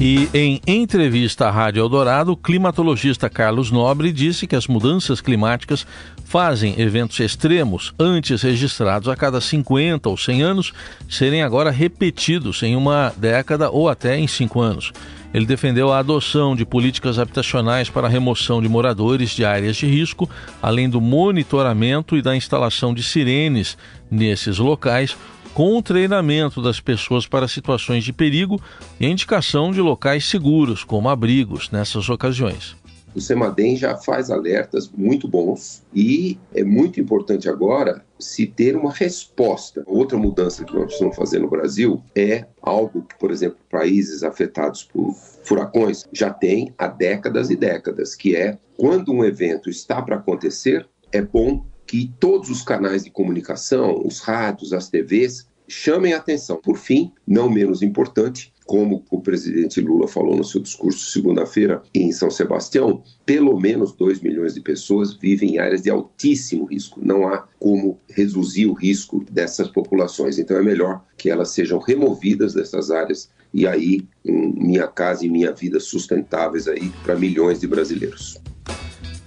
E 0.00 0.28
em 0.32 0.60
entrevista 0.64 1.48
à 1.48 1.50
Rádio 1.50 1.80
Eldorado, 1.80 2.30
o 2.30 2.36
climatologista 2.36 3.28
Carlos 3.28 3.72
Nobre 3.72 4.12
disse 4.12 4.46
que 4.46 4.54
as 4.54 4.68
mudanças 4.68 5.20
climáticas 5.20 5.84
fazem 6.24 6.80
eventos 6.80 7.18
extremos, 7.18 7.92
antes 7.98 8.42
registrados 8.42 9.08
a 9.08 9.16
cada 9.16 9.40
50 9.40 10.08
ou 10.08 10.16
100 10.16 10.42
anos, 10.42 10.72
serem 11.10 11.42
agora 11.42 11.72
repetidos 11.72 12.62
em 12.62 12.76
uma 12.76 13.12
década 13.16 13.70
ou 13.70 13.88
até 13.88 14.16
em 14.16 14.28
cinco 14.28 14.60
anos. 14.60 14.92
Ele 15.34 15.44
defendeu 15.44 15.92
a 15.92 15.98
adoção 15.98 16.54
de 16.54 16.64
políticas 16.64 17.18
habitacionais 17.18 17.90
para 17.90 18.06
a 18.06 18.10
remoção 18.10 18.62
de 18.62 18.68
moradores 18.68 19.30
de 19.30 19.44
áreas 19.44 19.76
de 19.76 19.86
risco, 19.86 20.30
além 20.62 20.88
do 20.88 21.00
monitoramento 21.00 22.16
e 22.16 22.22
da 22.22 22.36
instalação 22.36 22.94
de 22.94 23.02
sirenes 23.02 23.76
nesses 24.08 24.58
locais, 24.58 25.16
com 25.58 25.76
o 25.76 25.82
treinamento 25.82 26.62
das 26.62 26.78
pessoas 26.78 27.26
para 27.26 27.48
situações 27.48 28.04
de 28.04 28.12
perigo 28.12 28.62
e 29.00 29.06
a 29.06 29.08
indicação 29.08 29.72
de 29.72 29.80
locais 29.80 30.24
seguros, 30.24 30.84
como 30.84 31.08
abrigos, 31.08 31.68
nessas 31.72 32.08
ocasiões. 32.08 32.76
O 33.12 33.20
Semadem 33.20 33.76
já 33.76 33.96
faz 33.96 34.30
alertas 34.30 34.88
muito 34.88 35.26
bons 35.26 35.82
e 35.92 36.38
é 36.54 36.62
muito 36.62 37.00
importante 37.00 37.48
agora 37.48 38.04
se 38.20 38.46
ter 38.46 38.76
uma 38.76 38.92
resposta. 38.92 39.82
Outra 39.84 40.16
mudança 40.16 40.64
que 40.64 40.72
nós 40.72 40.84
precisamos 40.84 41.16
fazer 41.16 41.40
no 41.40 41.50
Brasil 41.50 42.00
é 42.14 42.44
algo 42.62 43.02
que, 43.02 43.18
por 43.18 43.32
exemplo, 43.32 43.58
países 43.68 44.22
afetados 44.22 44.84
por 44.84 45.12
furacões 45.42 46.04
já 46.12 46.30
têm 46.30 46.72
há 46.78 46.86
décadas 46.86 47.50
e 47.50 47.56
décadas, 47.56 48.14
que 48.14 48.36
é 48.36 48.56
quando 48.76 49.12
um 49.12 49.24
evento 49.24 49.68
está 49.68 50.00
para 50.00 50.14
acontecer, 50.14 50.88
é 51.10 51.20
bom 51.20 51.66
que 51.88 52.12
todos 52.20 52.50
os 52.50 52.60
canais 52.60 53.02
de 53.02 53.10
comunicação, 53.10 54.02
os 54.04 54.20
rádios, 54.20 54.74
as 54.74 54.90
TVs, 54.90 55.47
chamem 55.68 56.14
atenção. 56.14 56.56
Por 56.56 56.78
fim, 56.78 57.12
não 57.26 57.50
menos 57.50 57.82
importante, 57.82 58.52
como 58.68 59.02
o 59.10 59.20
presidente 59.20 59.80
Lula 59.80 60.06
falou 60.06 60.36
no 60.36 60.44
seu 60.44 60.60
discurso 60.60 61.10
segunda-feira 61.10 61.82
em 61.94 62.12
São 62.12 62.30
Sebastião, 62.30 63.02
pelo 63.24 63.58
menos 63.58 63.92
2 63.92 64.20
milhões 64.20 64.54
de 64.54 64.60
pessoas 64.60 65.14
vivem 65.14 65.54
em 65.54 65.58
áreas 65.58 65.80
de 65.80 65.88
altíssimo 65.88 66.66
risco. 66.66 67.00
Não 67.02 67.26
há 67.26 67.46
como 67.58 67.98
reduzir 68.10 68.66
o 68.66 68.74
risco 68.74 69.24
dessas 69.30 69.68
populações. 69.68 70.38
Então 70.38 70.56
é 70.56 70.62
melhor 70.62 71.02
que 71.16 71.30
elas 71.30 71.50
sejam 71.50 71.78
removidas 71.78 72.52
dessas 72.52 72.90
áreas 72.90 73.30
e 73.54 73.66
aí 73.66 74.06
minha 74.24 74.86
casa 74.86 75.24
e 75.24 75.30
minha 75.30 75.52
vida 75.52 75.80
sustentáveis 75.80 76.68
aí 76.68 76.90
para 77.02 77.16
milhões 77.16 77.60
de 77.60 77.66
brasileiros. 77.66 78.38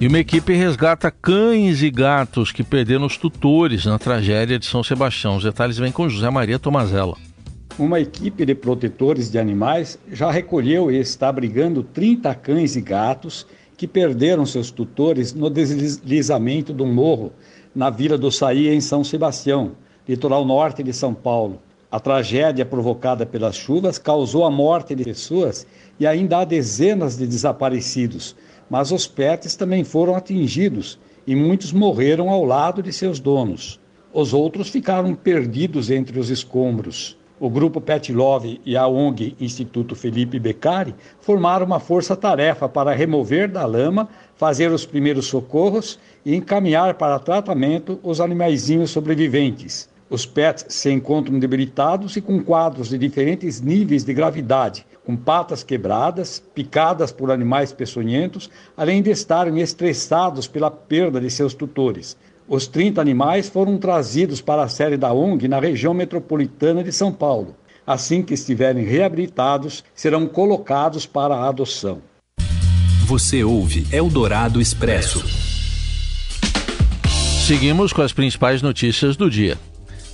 E 0.02 0.08
uma 0.08 0.18
equipe 0.18 0.56
resgata 0.56 1.12
cães 1.12 1.84
e 1.84 1.92
gatos 1.92 2.52
que 2.52 2.64
perderam 2.64 3.06
os 3.06 3.18
tutores 3.18 3.86
na 3.86 4.00
tragédia 4.00 4.58
de 4.58 4.66
São 4.66 4.84
Sebastião. 4.84 5.36
Os 5.36 5.44
detalhes 5.44 5.78
vêm 5.78 5.92
com 5.92 6.10
José 6.10 6.28
Maria 6.28 6.58
Tomazella. 6.58 7.16
Uma 7.78 8.00
equipe 8.00 8.44
de 8.44 8.56
protetores 8.56 9.30
de 9.30 9.38
animais 9.38 10.00
já 10.12 10.32
recolheu 10.32 10.92
e 10.92 10.98
está 10.98 11.30
abrigando 11.30 11.84
30 11.84 12.34
cães 12.34 12.76
e 12.76 12.82
gatos 12.82 13.46
que 13.78 13.88
perderam 13.88 14.44
seus 14.44 14.72
tutores 14.72 15.36
no 15.36 15.52
deslizamento 15.52 16.74
de 16.74 16.82
um 16.82 16.92
morro 16.92 17.32
na 17.76 17.92
Vila 17.92 18.18
do 18.18 18.32
Saí, 18.32 18.70
em 18.70 18.82
São 18.82 19.04
Sebastião, 19.04 19.74
litoral 20.10 20.44
norte 20.44 20.82
de 20.82 20.94
São 20.94 21.14
Paulo. 21.14 21.62
A 21.92 22.00
tragédia 22.00 22.66
provocada 22.66 23.24
pelas 23.24 23.56
chuvas 23.56 24.00
causou 24.00 24.46
a 24.46 24.50
morte 24.50 24.96
de 24.96 25.04
pessoas 25.04 25.68
e 26.00 26.08
ainda 26.08 26.40
há 26.40 26.44
dezenas 26.44 27.18
de 27.18 27.28
desaparecidos 27.28 28.36
mas 28.72 28.90
os 28.90 29.06
pets 29.06 29.58
também 29.58 29.84
foram 29.84 30.16
atingidos 30.16 30.98
e 31.28 31.36
muitos 31.36 31.74
morreram 31.74 32.30
ao 32.30 32.46
lado 32.46 32.82
de 32.82 32.94
seus 32.94 33.20
donos. 33.20 33.82
Os 34.14 34.34
outros 34.34 34.70
ficaram 34.70 35.14
perdidos 35.14 35.92
entre 35.92 36.18
os 36.18 36.30
escombros. 36.30 37.18
O 37.38 37.50
grupo 37.50 37.82
Pet 37.82 38.14
Love 38.14 38.62
e 38.66 38.78
a 38.78 38.88
ONG 38.88 39.36
Instituto 39.42 39.94
Felipe 39.94 40.40
Beccari 40.40 40.96
formaram 41.20 41.66
uma 41.66 41.82
força-tarefa 41.82 42.70
para 42.70 42.94
remover 42.94 43.52
da 43.52 43.66
lama, 43.66 44.08
fazer 44.38 44.72
os 44.72 44.86
primeiros 44.86 45.26
socorros 45.26 46.00
e 46.26 46.34
encaminhar 46.34 46.94
para 46.94 47.20
tratamento 47.20 48.00
os 48.02 48.22
animaizinhos 48.22 48.92
sobreviventes. 48.92 49.90
Os 50.12 50.26
pets 50.26 50.66
se 50.68 50.92
encontram 50.92 51.40
debilitados 51.40 52.18
e 52.18 52.22
com 52.22 52.44
quadros 52.44 52.90
de 52.90 52.98
diferentes 52.98 53.62
níveis 53.62 54.04
de 54.04 54.14
gravidade, 54.14 54.86
com 55.06 55.16
patas 55.16 55.64
quebradas, 55.64 56.44
picadas 56.54 57.14
por 57.14 57.32
animais 57.32 57.72
peçonhentos, 57.72 58.50
além 58.76 59.02
de 59.02 59.10
estarem 59.10 59.62
estressados 59.62 60.50
pela 60.50 60.70
perda 60.70 61.22
de 61.22 61.30
seus 61.30 61.54
tutores. 61.54 62.18
Os 62.46 62.68
30 62.68 63.00
animais 63.00 63.48
foram 63.48 63.78
trazidos 63.78 64.42
para 64.42 64.64
a 64.64 64.68
sede 64.68 64.98
da 64.98 65.14
ONG 65.14 65.48
na 65.48 65.62
região 65.62 65.94
metropolitana 65.94 66.84
de 66.84 66.92
São 66.92 67.14
Paulo. 67.14 67.56
Assim 67.88 68.22
que 68.22 68.34
estiverem 68.34 68.84
reabilitados, 68.84 69.82
serão 69.96 70.28
colocados 70.28 71.06
para 71.06 71.36
a 71.36 71.48
adoção. 71.48 72.02
Você 73.06 73.46
ouve 73.46 73.88
Eldorado 73.94 74.60
Expresso. 74.60 75.24
Seguimos 77.48 77.94
com 77.94 78.02
as 78.02 78.12
principais 78.12 78.62
notícias 78.62 79.16
do 79.16 79.30
dia. 79.30 79.58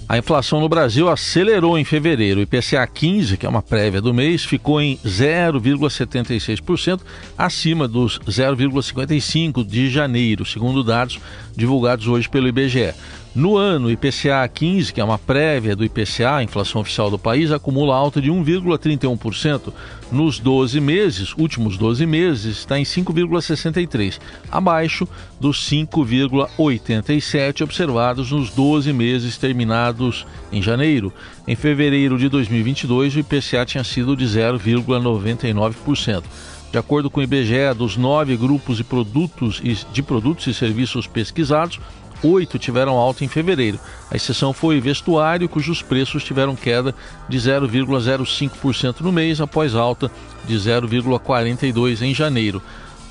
A 0.09 0.17
inflação 0.17 0.61
no 0.61 0.69
Brasil 0.69 1.09
acelerou 1.09 1.77
em 1.77 1.83
fevereiro. 1.83 2.39
O 2.39 2.43
IPCA 2.43 2.87
15, 2.87 3.35
que 3.35 3.45
é 3.45 3.49
uma 3.49 3.61
prévia 3.61 3.99
do 3.99 4.13
mês, 4.13 4.45
ficou 4.45 4.79
em 4.79 4.95
0,76%, 5.05 7.01
acima 7.37 7.89
dos 7.89 8.17
0,55% 8.19 9.67
de 9.67 9.89
janeiro, 9.89 10.45
segundo 10.45 10.81
dados 10.81 11.19
divulgados 11.57 12.07
hoje 12.07 12.29
pelo 12.29 12.47
IBGE. 12.47 12.93
No 13.37 13.55
ano, 13.55 13.87
o 13.87 13.91
IPCA 13.91 14.49
15, 14.51 14.91
que 14.91 14.99
é 14.99 15.03
uma 15.03 15.19
prévia 15.19 15.75
do 15.75 15.85
IPCA, 15.85 16.37
a 16.37 16.43
inflação 16.43 16.81
oficial 16.81 17.11
do 17.11 17.19
país, 17.19 17.51
acumula 17.51 17.93
alta 17.93 18.19
de 18.19 18.31
1,31%. 18.31 19.71
Nos 20.11 20.39
12 20.39 20.81
meses, 20.81 21.35
últimos 21.37 21.77
12 21.77 22.03
meses, 22.07 22.57
está 22.57 22.79
em 22.79 22.83
5,63%, 22.83 24.17
abaixo 24.51 25.07
dos 25.39 25.69
5,87% 25.69 27.61
observados 27.61 28.31
nos 28.31 28.49
12 28.49 28.91
meses 28.91 29.37
terminados 29.37 30.25
em 30.51 30.59
janeiro. 30.59 31.13
Em 31.47 31.55
fevereiro 31.55 32.17
de 32.17 32.29
2022, 32.29 33.17
o 33.17 33.19
IPCA 33.19 33.63
tinha 33.67 33.83
sido 33.83 34.17
de 34.17 34.25
0,99%. 34.25 36.23
De 36.71 36.77
acordo 36.79 37.09
com 37.09 37.19
o 37.19 37.23
IBGE, 37.23 37.73
dos 37.77 37.97
nove 37.97 38.35
grupos 38.35 38.77
de 38.77 38.83
produtos, 38.83 39.61
de 39.93 40.01
produtos 40.01 40.47
e 40.47 40.53
serviços 40.55 41.05
pesquisados, 41.05 41.79
oito 42.23 42.59
tiveram 42.59 42.97
alta 42.97 43.23
em 43.23 43.27
fevereiro. 43.27 43.79
A 44.09 44.15
exceção 44.15 44.53
foi 44.53 44.79
vestuário, 44.79 45.49
cujos 45.49 45.81
preços 45.81 46.23
tiveram 46.23 46.55
queda 46.55 46.93
de 47.27 47.37
0,05% 47.37 49.01
no 49.01 49.11
mês, 49.11 49.41
após 49.41 49.75
alta 49.75 50.11
de 50.45 50.55
0,42% 50.55 52.01
em 52.01 52.13
janeiro. 52.13 52.61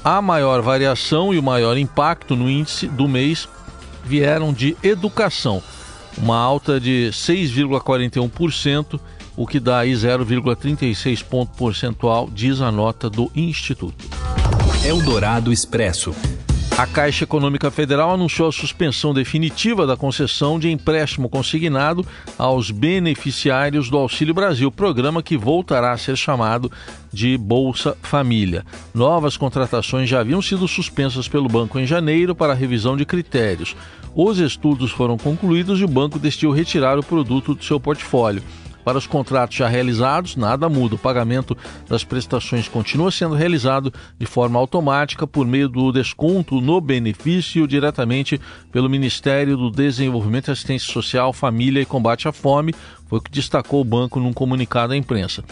A 0.03 0.23
maior 0.23 0.63
variação 0.63 1.35
e 1.35 1.39
o 1.39 1.43
maior 1.43 1.77
impacto 1.77 2.37
no 2.37 2.49
índice 2.49 2.87
do 2.87 3.09
mês 3.09 3.49
vieram 4.05 4.53
de 4.53 4.77
educação, 4.83 5.63
uma 6.17 6.39
alta 6.39 6.79
de 6.79 7.11
6,41%, 7.13 9.01
o 9.37 9.47
que 9.47 9.61
dá 9.61 9.81
aí 9.81 9.93
0,36 9.93 11.25
ponto 11.25 11.53
percentual, 11.59 12.31
diz 12.33 12.61
a 12.61 12.71
nota 12.71 13.11
do 13.11 13.31
Instituto. 13.35 14.07
Eldorado 14.85 15.53
Expresso. 15.53 16.15
A 16.79 16.87
Caixa 16.87 17.25
Econômica 17.25 17.71
Federal 17.71 18.13
anunciou 18.13 18.51
a 18.51 18.53
suspensão 18.53 19.15
definitiva 19.15 19.87
da 19.87 19.97
concessão 19.97 20.59
de 20.59 20.71
empréstimo 20.71 21.27
consignado 21.27 22.05
aos 22.37 22.71
beneficiários 22.71 23.89
do 23.89 23.97
Auxílio 23.97 24.35
Brasil, 24.35 24.71
programa 24.71 25.23
que 25.23 25.39
voltará 25.39 25.93
a 25.93 25.97
ser 25.97 26.19
chamado 26.19 26.71
de 27.11 27.39
Bolsa 27.39 27.97
Família. 28.03 28.63
Novas 28.93 29.39
contratações 29.39 30.07
já 30.07 30.21
haviam 30.21 30.43
sido 30.43 30.69
suspensas 30.69 31.27
pelo 31.27 31.49
banco 31.49 31.79
em 31.79 31.87
janeiro 31.87 32.35
para 32.35 32.53
revisão 32.53 32.95
de 32.95 33.07
critérios. 33.07 33.75
Os 34.15 34.39
estudos 34.39 34.91
foram 34.91 35.17
concluídos 35.17 35.81
e 35.81 35.85
o 35.85 35.89
banco 35.89 36.19
decidiu 36.19 36.51
retirar 36.51 36.99
o 36.99 37.03
produto 37.03 37.55
do 37.55 37.65
seu 37.65 37.81
portfólio. 37.81 38.43
Para 38.87 38.99
os 38.99 39.07
contratos 39.09 39.57
já 39.57 39.67
realizados, 39.67 40.37
nada 40.37 40.69
muda. 40.69 40.95
O 40.95 40.99
pagamento 40.99 41.59
das 41.89 42.05
prestações 42.05 42.69
continua 42.69 43.11
sendo 43.11 43.35
realizado 43.35 43.93
de 44.17 44.27
forma 44.27 44.61
automática 44.61 45.27
por 45.27 45.45
meio 45.45 45.69
do 45.69 45.91
desconto 45.91 46.61
no 46.61 46.81
benefício 46.81 47.67
diretamente 47.67 48.41
pelo 48.71 48.89
Ministério 48.89 49.57
do 49.57 49.73
Desenvolvimento 49.73 50.53
Assistência 50.53 50.93
Social, 50.93 51.33
Família 51.33 51.81
e 51.81 51.85
Combate 51.85 52.29
à 52.29 52.33
Fome, 52.33 52.73
foi 53.09 53.19
o 53.19 53.23
que 53.23 53.33
destacou 53.33 53.81
o 53.81 53.85
banco 53.85 54.21
num 54.21 54.33
comunicado 54.33 54.93
à 54.93 54.97
imprensa. 54.97 55.43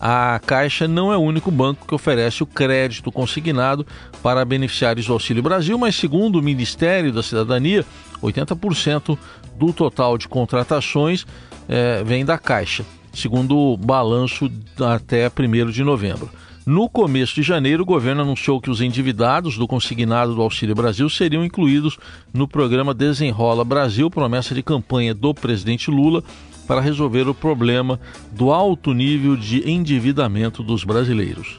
A 0.00 0.40
Caixa 0.46 0.86
não 0.86 1.12
é 1.12 1.16
o 1.16 1.20
único 1.20 1.50
banco 1.50 1.86
que 1.86 1.94
oferece 1.94 2.42
o 2.42 2.46
crédito 2.46 3.10
consignado 3.10 3.84
para 4.22 4.44
beneficiários 4.44 5.06
do 5.06 5.12
Auxílio 5.12 5.42
Brasil, 5.42 5.76
mas 5.76 5.96
segundo 5.96 6.38
o 6.38 6.42
Ministério 6.42 7.12
da 7.12 7.22
Cidadania, 7.22 7.84
80% 8.22 9.18
do 9.56 9.72
total 9.72 10.16
de 10.16 10.28
contratações 10.28 11.26
é, 11.68 12.02
vem 12.04 12.24
da 12.24 12.38
Caixa, 12.38 12.84
segundo 13.12 13.56
o 13.56 13.76
balanço 13.76 14.50
até 14.80 15.26
1 15.28 15.70
de 15.70 15.82
novembro. 15.82 16.30
No 16.64 16.88
começo 16.88 17.34
de 17.34 17.42
janeiro, 17.42 17.82
o 17.82 17.86
governo 17.86 18.20
anunciou 18.20 18.60
que 18.60 18.70
os 18.70 18.82
endividados 18.82 19.56
do 19.56 19.66
consignado 19.66 20.34
do 20.34 20.42
Auxílio 20.42 20.74
Brasil 20.74 21.08
seriam 21.08 21.42
incluídos 21.42 21.98
no 22.32 22.46
programa 22.46 22.92
Desenrola 22.92 23.64
Brasil, 23.64 24.10
promessa 24.10 24.54
de 24.54 24.62
campanha 24.62 25.14
do 25.14 25.32
presidente 25.32 25.90
Lula 25.90 26.22
para 26.68 26.82
resolver 26.82 27.26
o 27.26 27.34
problema 27.34 27.98
do 28.30 28.52
alto 28.52 28.92
nível 28.92 29.34
de 29.36 29.68
endividamento 29.68 30.62
dos 30.62 30.84
brasileiros. 30.84 31.56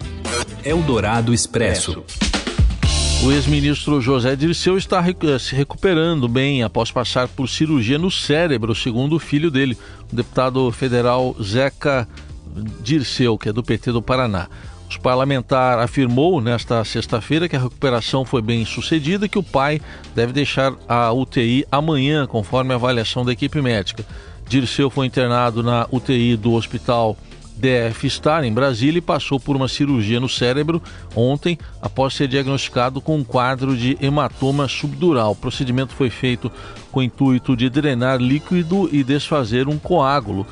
Eldorado 0.63 1.33
Expresso. 1.33 2.03
O 3.23 3.31
ex-ministro 3.31 3.99
José 3.99 4.35
Dirceu 4.35 4.77
está 4.77 5.03
eh, 5.03 5.39
se 5.39 5.53
recuperando 5.53 6.27
bem 6.29 6.63
após 6.63 6.89
passar 6.89 7.27
por 7.27 7.49
cirurgia 7.49 7.97
no 7.97 8.09
cérebro, 8.09 8.73
segundo 8.73 9.17
o 9.17 9.19
filho 9.19 9.51
dele, 9.51 9.77
o 10.13 10.15
deputado 10.15 10.71
federal 10.71 11.35
Zeca 11.41 12.07
Dirceu, 12.81 13.37
que 13.37 13.49
é 13.49 13.53
do 13.53 13.63
PT 13.63 13.91
do 13.91 14.01
Paraná. 14.01 14.47
O 14.95 15.01
parlamentar 15.01 15.79
afirmou 15.79 16.41
nesta 16.41 16.83
sexta-feira 16.83 17.47
que 17.47 17.55
a 17.55 17.59
recuperação 17.59 18.25
foi 18.25 18.41
bem 18.41 18.65
sucedida 18.65 19.25
e 19.25 19.29
que 19.29 19.37
o 19.37 19.43
pai 19.43 19.81
deve 20.15 20.33
deixar 20.33 20.73
a 20.87 21.11
UTI 21.11 21.65
amanhã, 21.71 22.25
conforme 22.25 22.73
a 22.73 22.75
avaliação 22.75 23.23
da 23.23 23.31
equipe 23.31 23.61
médica. 23.61 24.05
Dirceu 24.49 24.89
foi 24.89 25.05
internado 25.05 25.61
na 25.61 25.87
UTI 25.91 26.35
do 26.35 26.53
Hospital 26.53 27.15
DF 27.55 28.09
Star, 28.09 28.43
em 28.43 28.51
Brasília, 28.51 28.97
e 28.97 29.01
passou 29.01 29.39
por 29.39 29.55
uma 29.55 29.67
cirurgia 29.67 30.19
no 30.19 30.27
cérebro 30.27 30.81
ontem, 31.15 31.55
após 31.79 32.15
ser 32.15 32.27
diagnosticado 32.27 32.99
com 32.99 33.17
um 33.17 33.23
quadro 33.23 33.77
de 33.77 33.95
hematoma 34.01 34.67
subdural. 34.67 35.33
O 35.33 35.35
procedimento 35.35 35.93
foi 35.93 36.09
feito 36.09 36.51
com 36.91 37.01
o 37.01 37.03
intuito 37.03 37.55
de 37.55 37.69
drenar 37.69 38.19
líquido 38.19 38.89
e 38.91 39.03
desfazer 39.03 39.67
um 39.67 39.77
coágulo. 39.77 40.47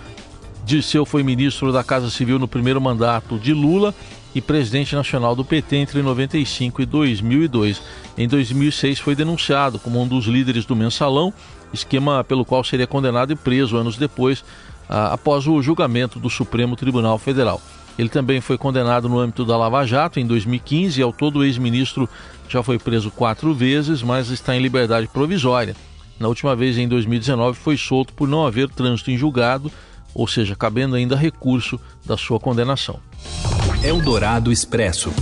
Dirceu 0.63 1.03
foi 1.03 1.23
ministro 1.23 1.71
da 1.71 1.83
Casa 1.83 2.11
Civil 2.11 2.37
no 2.37 2.47
primeiro 2.47 2.79
mandato 2.79 3.39
de 3.39 3.51
Lula 3.51 3.95
e 4.35 4.41
presidente 4.41 4.95
nacional 4.95 5.35
do 5.35 5.43
PT 5.43 5.75
entre 5.77 6.01
95 6.03 6.83
e 6.83 6.85
2002. 6.85 7.81
Em 8.15 8.27
2006 8.27 8.99
foi 8.99 9.15
denunciado 9.15 9.79
como 9.79 9.99
um 9.99 10.07
dos 10.07 10.25
líderes 10.25 10.65
do 10.65 10.75
mensalão, 10.75 11.33
esquema 11.73 12.23
pelo 12.23 12.45
qual 12.45 12.63
seria 12.63 12.87
condenado 12.87 13.31
e 13.31 13.35
preso 13.35 13.77
anos 13.77 13.97
depois, 13.97 14.43
ah, 14.89 15.13
após 15.13 15.47
o 15.47 15.61
julgamento 15.61 16.19
do 16.19 16.29
Supremo 16.29 16.75
Tribunal 16.75 17.17
Federal. 17.17 17.61
Ele 17.97 18.09
também 18.09 18.39
foi 18.39 18.57
condenado 18.57 19.09
no 19.09 19.19
âmbito 19.19 19.43
da 19.43 19.57
Lava 19.57 19.85
Jato 19.85 20.19
em 20.19 20.27
2015 20.27 20.99
e 20.99 21.03
ao 21.03 21.11
todo 21.11 21.39
o 21.39 21.43
ex-ministro 21.43 22.07
já 22.47 22.61
foi 22.61 22.77
preso 22.77 23.09
quatro 23.09 23.53
vezes, 23.53 24.03
mas 24.03 24.29
está 24.29 24.55
em 24.55 24.61
liberdade 24.61 25.07
provisória. 25.07 25.75
Na 26.19 26.27
última 26.27 26.55
vez, 26.55 26.77
em 26.77 26.87
2019, 26.87 27.57
foi 27.57 27.77
solto 27.77 28.13
por 28.13 28.27
não 28.27 28.45
haver 28.45 28.69
trânsito 28.69 29.11
em 29.11 29.17
julgado, 29.17 29.71
ou 30.13 30.27
seja, 30.27 30.55
cabendo 30.55 30.95
ainda 30.95 31.15
recurso 31.15 31.79
da 32.05 32.17
sua 32.17 32.39
condenação. 32.39 32.99
Eldorado 33.83 34.51
Expresso. 34.51 35.13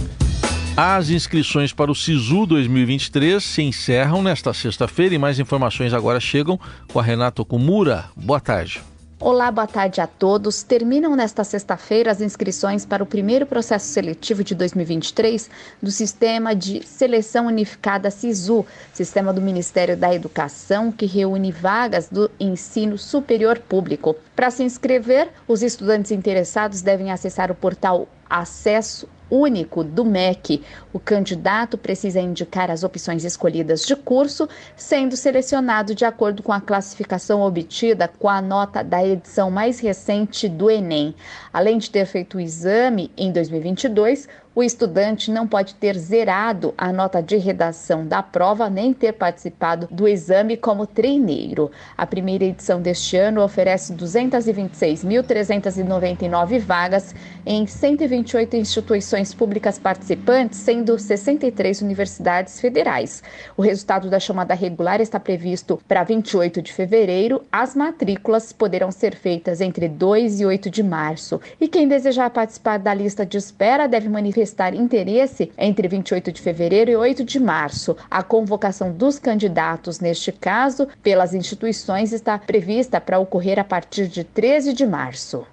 As 0.77 1.09
inscrições 1.09 1.71
para 1.71 1.89
o 1.89 1.95
SISU 1.95 2.45
2023 2.45 3.41
se 3.41 3.61
encerram 3.61 4.21
nesta 4.21 4.53
sexta-feira 4.53 5.15
e 5.15 5.17
mais 5.17 5.39
informações 5.39 5.93
agora 5.93 6.19
chegam 6.19 6.59
com 6.91 6.99
a 6.99 7.01
Renato 7.01 7.45
Kumura. 7.45 8.09
Boa 8.13 8.41
tarde. 8.41 8.83
Olá, 9.17 9.49
boa 9.49 9.67
tarde 9.67 10.01
a 10.01 10.07
todos. 10.07 10.63
Terminam 10.63 11.15
nesta 11.15 11.45
sexta-feira 11.45 12.11
as 12.11 12.19
inscrições 12.19 12.85
para 12.85 13.01
o 13.01 13.05
primeiro 13.05 13.45
processo 13.45 13.85
seletivo 13.85 14.43
de 14.43 14.53
2023 14.53 15.49
do 15.81 15.89
Sistema 15.89 16.53
de 16.53 16.85
Seleção 16.85 17.47
Unificada 17.47 18.11
SISU, 18.11 18.65
sistema 18.91 19.31
do 19.31 19.41
Ministério 19.41 19.95
da 19.95 20.13
Educação 20.13 20.91
que 20.91 21.05
reúne 21.05 21.53
vagas 21.53 22.09
do 22.09 22.29
ensino 22.37 22.97
superior 22.97 23.59
público. 23.59 24.13
Para 24.35 24.51
se 24.51 24.61
inscrever, 24.61 25.29
os 25.47 25.63
estudantes 25.63 26.11
interessados 26.11 26.81
devem 26.81 27.13
acessar 27.13 27.49
o 27.49 27.55
portal 27.55 28.09
Acesso 28.29 29.07
único 29.29 29.83
do 29.83 30.03
MEC. 30.03 30.63
O 30.93 30.99
candidato 30.99 31.77
precisa 31.77 32.19
indicar 32.19 32.69
as 32.69 32.83
opções 32.83 33.23
escolhidas 33.23 33.85
de 33.85 33.95
curso, 33.95 34.47
sendo 34.75 35.15
selecionado 35.17 35.93
de 35.95 36.05
acordo 36.05 36.43
com 36.43 36.51
a 36.51 36.61
classificação 36.61 37.41
obtida 37.41 38.07
com 38.07 38.29
a 38.29 38.41
nota 38.41 38.83
da 38.83 39.05
edição 39.05 39.49
mais 39.49 39.79
recente 39.79 40.47
do 40.47 40.69
Enem. 40.69 41.15
Além 41.51 41.77
de 41.77 41.89
ter 41.89 42.05
feito 42.05 42.37
o 42.37 42.41
exame 42.41 43.11
em 43.17 43.31
2022, 43.31 44.27
o 44.55 44.63
estudante 44.63 45.29
não 45.29 45.45
pode 45.45 45.75
ter 45.75 45.95
zerado 45.97 46.73
a 46.77 46.93
nota 46.93 47.21
de 47.21 47.35
redação 47.35 48.07
da 48.07 48.23
prova 48.23 48.69
nem 48.69 48.93
ter 48.93 49.11
participado 49.11 49.85
do 49.91 50.07
exame 50.07 50.55
como 50.55 50.87
treineiro. 50.87 51.69
A 51.97 52.07
primeira 52.07 52.45
edição 52.45 52.81
deste 52.81 53.17
ano 53.17 53.43
oferece 53.43 53.93
226.399 53.93 56.59
vagas 56.59 57.13
em 57.45 57.67
128 57.67 58.55
instituições 58.55 59.33
públicas 59.33 59.77
participantes, 59.77 60.59
sendo 60.59 60.97
63 60.97 61.81
universidades 61.81 62.61
federais. 62.61 63.21
O 63.57 63.61
resultado 63.61 64.09
da 64.09 64.21
chamada 64.21 64.53
regular 64.53 65.01
está 65.01 65.19
previsto 65.19 65.81
para 65.85 66.05
28 66.05 66.61
de 66.61 66.71
fevereiro. 66.71 67.41
As 67.51 67.75
matrículas 67.75 68.53
poderão 68.53 68.89
ser 68.89 69.15
feitas 69.15 69.59
entre 69.59 69.89
2 69.89 70.39
e 70.39 70.45
8 70.45 70.69
de 70.69 70.81
março. 70.81 71.41
E 71.59 71.67
quem 71.67 71.89
desejar 71.89 72.29
participar 72.29 72.79
da 72.79 72.93
lista 72.93 73.25
de 73.25 73.37
espera 73.37 73.85
deve 73.85 74.07
manifestar 74.07 74.44
manifestar 74.45 74.75
interesse 74.75 75.51
entre 75.57 75.87
28 75.87 76.31
de 76.31 76.41
fevereiro 76.41 76.91
e 76.91 76.95
8 76.95 77.23
de 77.23 77.39
março. 77.39 77.97
A 78.09 78.21
convocação 78.21 78.91
dos 78.91 79.17
candidatos, 79.17 79.99
neste 79.99 80.31
caso, 80.31 80.87
pelas 81.01 81.33
instituições, 81.33 82.13
está 82.13 82.37
prevista 82.37 83.01
para 83.01 83.19
ocorrer 83.19 83.59
a 83.59 83.63
partir 83.63 84.07
de 84.07 84.23
13 84.23 84.73
de 84.73 84.85
março. 84.85 85.45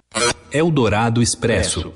Eldorado 0.51 1.21
Expresso. 1.21 1.91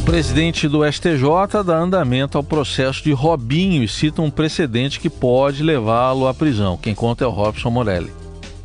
O 0.00 0.04
presidente 0.04 0.66
do 0.66 0.84
STJ 0.90 1.62
dá 1.64 1.78
andamento 1.78 2.36
ao 2.36 2.42
processo 2.42 3.04
de 3.04 3.12
Robinho 3.12 3.84
e 3.84 3.88
cita 3.88 4.20
um 4.20 4.30
precedente 4.30 4.98
que 4.98 5.08
pode 5.08 5.62
levá-lo 5.62 6.26
à 6.26 6.34
prisão. 6.34 6.76
Quem 6.76 6.94
conta 6.94 7.24
é 7.24 7.26
o 7.26 7.30
Robson 7.30 7.70
Morelli. 7.70 8.21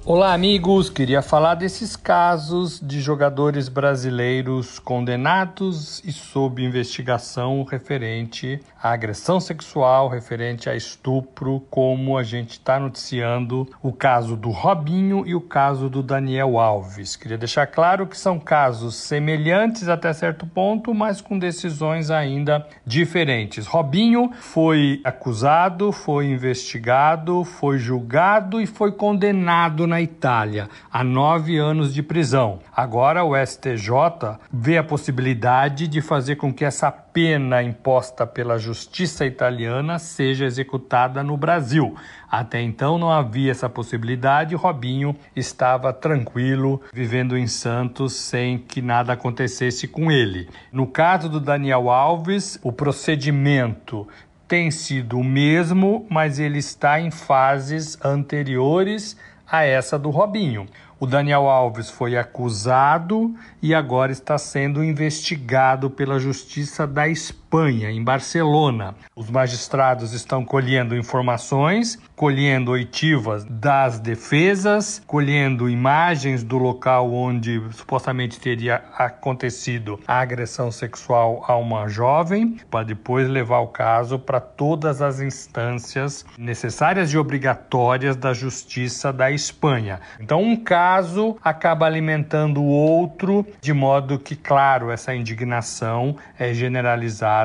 Olá, 0.10 0.34
amigos! 0.34 0.90
Queria 0.90 1.22
falar 1.22 1.56
desses 1.56 1.98
casos 1.98 2.80
de 2.80 3.02
jogadores 3.02 3.68
brasileiros 3.68 4.80
condenados 4.80 6.02
e 6.06 6.14
sob 6.14 6.64
investigação 6.64 7.66
referente 7.66 8.58
à 8.82 8.94
agressão 8.94 9.38
sexual, 9.38 10.08
referente 10.08 10.70
a 10.70 10.76
estupro, 10.78 11.62
como 11.70 12.18
a 12.18 12.24
gente 12.24 12.52
está 12.52 12.80
noticiando 12.80 13.68
o 13.84 13.92
caso 13.92 14.38
do 14.38 14.50
Robinho 14.50 15.28
e 15.28 15.36
o 15.36 15.42
caso 15.42 15.90
do 15.90 16.02
Daniel 16.02 16.58
Alves. 16.58 17.18
Queria 17.18 17.38
deixar 17.38 17.68
claro 17.68 18.08
que 18.08 18.18
são 18.18 18.40
casos 18.40 18.96
semelhantes 18.96 19.90
até 19.90 20.14
certo 20.14 20.48
ponto, 20.48 20.94
mas 20.94 21.20
com 21.20 21.38
decisões 21.38 22.10
ainda 22.10 22.66
diferentes. 22.86 23.68
Robinho 23.68 24.32
foi 24.40 25.02
acusado, 25.04 25.92
foi 25.92 26.28
investigado, 26.28 27.44
foi 27.44 27.78
julgado 27.78 28.62
e 28.62 28.66
foi 28.66 28.94
condenado 28.94 29.86
na 29.86 29.97
na 29.98 30.02
Itália 30.02 30.70
a 30.92 31.04
nove 31.04 31.58
anos 31.58 31.92
de 31.92 32.04
prisão. 32.04 32.60
Agora 32.76 33.24
o 33.24 33.36
STJ 33.36 34.38
vê 34.54 34.78
a 34.78 34.84
possibilidade 34.84 35.88
de 35.88 36.02
fazer 36.02 36.36
com 36.36 36.54
que 36.54 36.64
essa 36.64 36.92
pena 36.92 37.64
imposta 37.64 38.28
pela 38.28 38.60
justiça 38.60 39.26
italiana 39.26 39.98
seja 39.98 40.46
executada 40.46 41.24
no 41.24 41.36
Brasil. 41.36 41.96
Até 42.30 42.62
então 42.62 43.00
não 43.00 43.12
havia 43.12 43.50
essa 43.50 43.68
possibilidade. 43.68 44.54
Robinho 44.54 45.16
estava 45.36 45.92
tranquilo, 45.92 46.80
vivendo 46.94 47.36
em 47.36 47.48
Santos 47.48 48.14
sem 48.14 48.60
que 48.60 48.84
nada 48.84 49.14
acontecesse 49.14 49.88
com 49.88 50.12
ele. 50.12 50.48
No 50.72 50.86
caso 50.86 51.28
do 51.28 51.40
Daniel 51.40 51.90
Alves, 51.90 52.60
o 52.62 52.72
procedimento 52.72 54.08
tem 54.48 54.72
sido 54.72 55.20
o 55.20 55.24
mesmo, 55.24 56.06
mas 56.10 56.40
ele 56.40 56.60
está 56.60 57.02
em 57.02 57.12
fases 57.12 57.98
anteriores 58.04 59.18
a 59.50 59.64
essa 59.64 59.98
do 59.98 60.10
Robinho. 60.10 60.68
O 61.00 61.06
Daniel 61.06 61.48
Alves 61.48 61.90
foi 61.90 62.18
acusado 62.18 63.34
e 63.62 63.74
agora 63.74 64.12
está 64.12 64.38
sendo 64.38 64.84
investigado 64.84 65.90
pela 65.90 66.20
Justiça 66.20 66.88
da 66.88 67.08
Espanha, 67.08 67.47
em 67.90 68.04
Barcelona. 68.04 68.94
Os 69.16 69.30
magistrados 69.30 70.12
estão 70.12 70.44
colhendo 70.44 70.96
informações 70.96 71.98
colhendo 72.18 72.72
oitivas 72.72 73.46
das 73.46 74.00
defesas, 74.00 75.04
colhendo 75.06 75.70
imagens 75.70 76.44
do 76.44 76.58
local 76.58 77.14
onde 77.14 77.62
supostamente 77.72 78.40
teria 78.40 78.84
acontecido 78.98 80.00
a 80.08 80.20
agressão 80.20 80.72
sexual 80.72 81.46
a 81.48 81.56
uma 81.56 81.88
jovem, 81.88 82.58
para 82.72 82.84
depois 82.84 83.30
levar 83.30 83.60
o 83.60 83.68
caso 83.68 84.18
para 84.18 84.40
todas 84.40 85.00
as 85.00 85.20
instâncias 85.20 86.26
necessárias 86.40 87.14
e 87.14 87.18
obrigatórias 87.20 88.16
da 88.16 88.34
justiça 88.34 89.14
da 89.14 89.30
Espanha. 89.30 90.02
Então, 90.20 90.42
um 90.42 90.56
caso 90.56 91.38
acaba 91.44 91.86
alimentando 91.86 92.64
o 92.64 92.68
outro, 92.68 93.46
de 93.62 93.74
modo 93.74 94.18
que, 94.18 94.36
claro, 94.36 94.90
essa 94.90 95.14
indignação 95.14 96.16
é 96.40 96.52
generalizada 96.52 97.37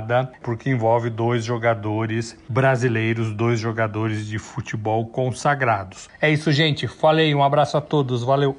porque 0.43 0.71
envolve 0.71 1.11
dois 1.11 1.45
jogadores 1.45 2.37
brasileiros, 2.49 3.33
dois 3.33 3.59
jogadores 3.59 4.27
de 4.27 4.39
futebol 4.39 5.07
consagrados. 5.07 6.09
É 6.21 6.31
isso, 6.31 6.51
gente. 6.53 6.87
Falei, 6.87 7.35
um 7.35 7.43
abraço 7.43 7.77
a 7.77 7.81
todos, 7.81 8.23
valeu. 8.23 8.57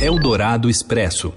Eldorado 0.00 0.68
Expresso. 0.68 1.32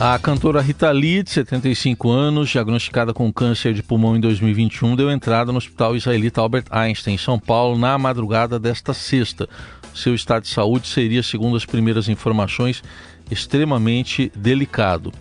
A 0.00 0.16
cantora 0.16 0.60
Rita 0.60 0.92
Lee, 0.92 1.24
de 1.24 1.30
75 1.30 2.08
anos, 2.08 2.50
diagnosticada 2.50 3.12
com 3.12 3.32
câncer 3.32 3.74
de 3.74 3.82
pulmão 3.82 4.16
em 4.16 4.20
2021, 4.20 4.94
deu 4.94 5.10
entrada 5.10 5.50
no 5.50 5.58
Hospital 5.58 5.96
Israelita 5.96 6.40
Albert 6.40 6.66
Einstein, 6.70 7.14
em 7.14 7.18
São 7.18 7.36
Paulo, 7.36 7.76
na 7.76 7.98
madrugada 7.98 8.60
desta 8.60 8.94
sexta. 8.94 9.48
Seu 9.92 10.14
estado 10.14 10.44
de 10.44 10.50
saúde 10.50 10.86
seria, 10.86 11.20
segundo 11.20 11.56
as 11.56 11.66
primeiras 11.66 12.08
informações, 12.08 12.80
extremamente 13.28 14.30
delicado. 14.36 15.12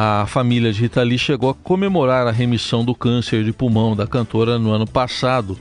A 0.00 0.26
família 0.28 0.72
de 0.72 0.80
Rita 0.80 1.02
Lee 1.02 1.18
chegou 1.18 1.50
a 1.50 1.54
comemorar 1.54 2.24
a 2.28 2.30
remissão 2.30 2.84
do 2.84 2.94
câncer 2.94 3.42
de 3.42 3.52
pulmão 3.52 3.96
da 3.96 4.06
cantora 4.06 4.56
no 4.56 4.70
ano 4.70 4.86
passado 4.86 5.58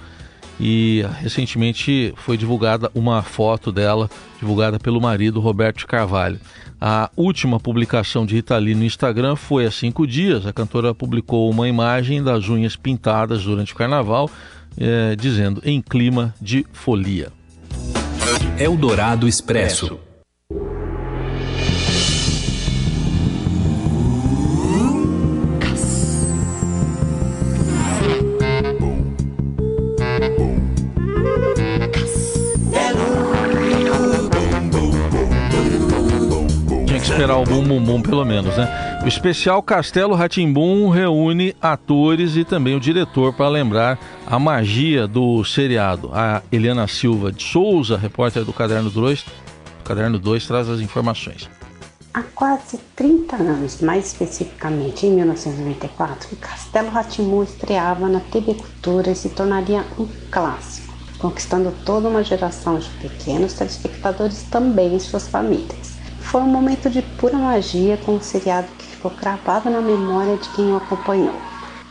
e 0.60 1.04
recentemente 1.20 2.14
foi 2.18 2.38
divulgada 2.38 2.92
uma 2.94 3.24
foto 3.24 3.72
dela, 3.72 4.08
divulgada 4.40 4.78
pelo 4.78 5.02
marido 5.02 5.40
Roberto 5.40 5.88
Carvalho. 5.88 6.40
A 6.80 7.10
última 7.18 7.60
publicação 7.60 8.28
de 8.28 8.36
Rita 8.36 8.56
Lee 8.60 8.76
no 8.76 8.84
Instagram 8.84 9.36
foi 9.36 9.66
há 9.66 9.72
cinco 9.72 10.06
dias. 10.06 10.46
A 10.46 10.54
cantora 10.54 10.94
publicou 10.94 11.50
uma 11.50 11.68
imagem 11.68 12.22
das 12.22 12.48
unhas 12.48 12.76
pintadas 12.76 13.44
durante 13.44 13.74
o 13.74 13.76
carnaval, 13.76 14.30
é, 14.78 15.16
dizendo 15.16 15.64
em 15.66 15.82
clima 15.82 16.32
de 16.40 16.64
folia. 16.72 17.32
Eldorado 18.60 19.28
Expresso. 19.28 20.00
Esperar 37.18 37.38
o 37.38 37.44
Bum 37.44 37.84
Bum 37.84 38.00
pelo 38.00 38.24
menos, 38.24 38.56
né? 38.56 39.00
O 39.04 39.08
especial 39.08 39.64
Castelo 39.64 40.14
Ratimbum 40.14 40.88
reúne 40.90 41.56
atores 41.60 42.36
e 42.36 42.44
também 42.44 42.76
o 42.76 42.80
diretor 42.80 43.34
para 43.34 43.50
lembrar 43.50 43.98
a 44.28 44.38
magia 44.38 45.08
do 45.08 45.44
seriado. 45.44 46.12
A 46.14 46.44
Eliana 46.52 46.88
Silva 46.88 47.32
de 47.32 47.42
Souza, 47.42 47.98
repórter 47.98 48.46
do 48.46 48.54
Caderno 48.54 48.92
2, 48.92 49.26
Caderno 49.84 50.20
2 50.20 50.46
traz 50.46 50.70
as 50.70 50.80
informações. 50.80 51.50
Há 52.14 52.22
quase 52.22 52.78
30 52.96 53.36
anos, 53.36 53.82
mais 53.82 54.06
especificamente 54.06 55.08
em 55.08 55.16
1994, 55.16 56.30
o 56.34 56.36
Castelo 56.36 56.92
Ratimbum 56.92 57.42
estreava 57.42 58.08
na 58.08 58.20
TV 58.20 58.54
Cultura 58.54 59.10
e 59.10 59.16
se 59.16 59.30
tornaria 59.30 59.84
um 59.98 60.08
clássico, 60.30 60.94
conquistando 61.18 61.74
toda 61.84 62.10
uma 62.10 62.24
geração 62.24 62.78
de 62.78 62.90
pequenos 63.02 63.54
telespectadores 63.54 64.44
também 64.52 65.00
suas 65.00 65.28
famílias. 65.28 65.97
Foi 66.28 66.42
um 66.42 66.48
momento 66.48 66.90
de 66.90 67.02
pura 67.02 67.38
magia 67.38 67.98
com 68.06 68.16
um 68.16 68.22
seriado 68.22 68.68
que 68.78 68.86
ficou 68.86 69.10
cravado 69.12 69.70
na 69.70 69.80
memória 69.80 70.36
de 70.36 70.50
quem 70.50 70.74
o 70.74 70.76
acompanhou. 70.76 71.34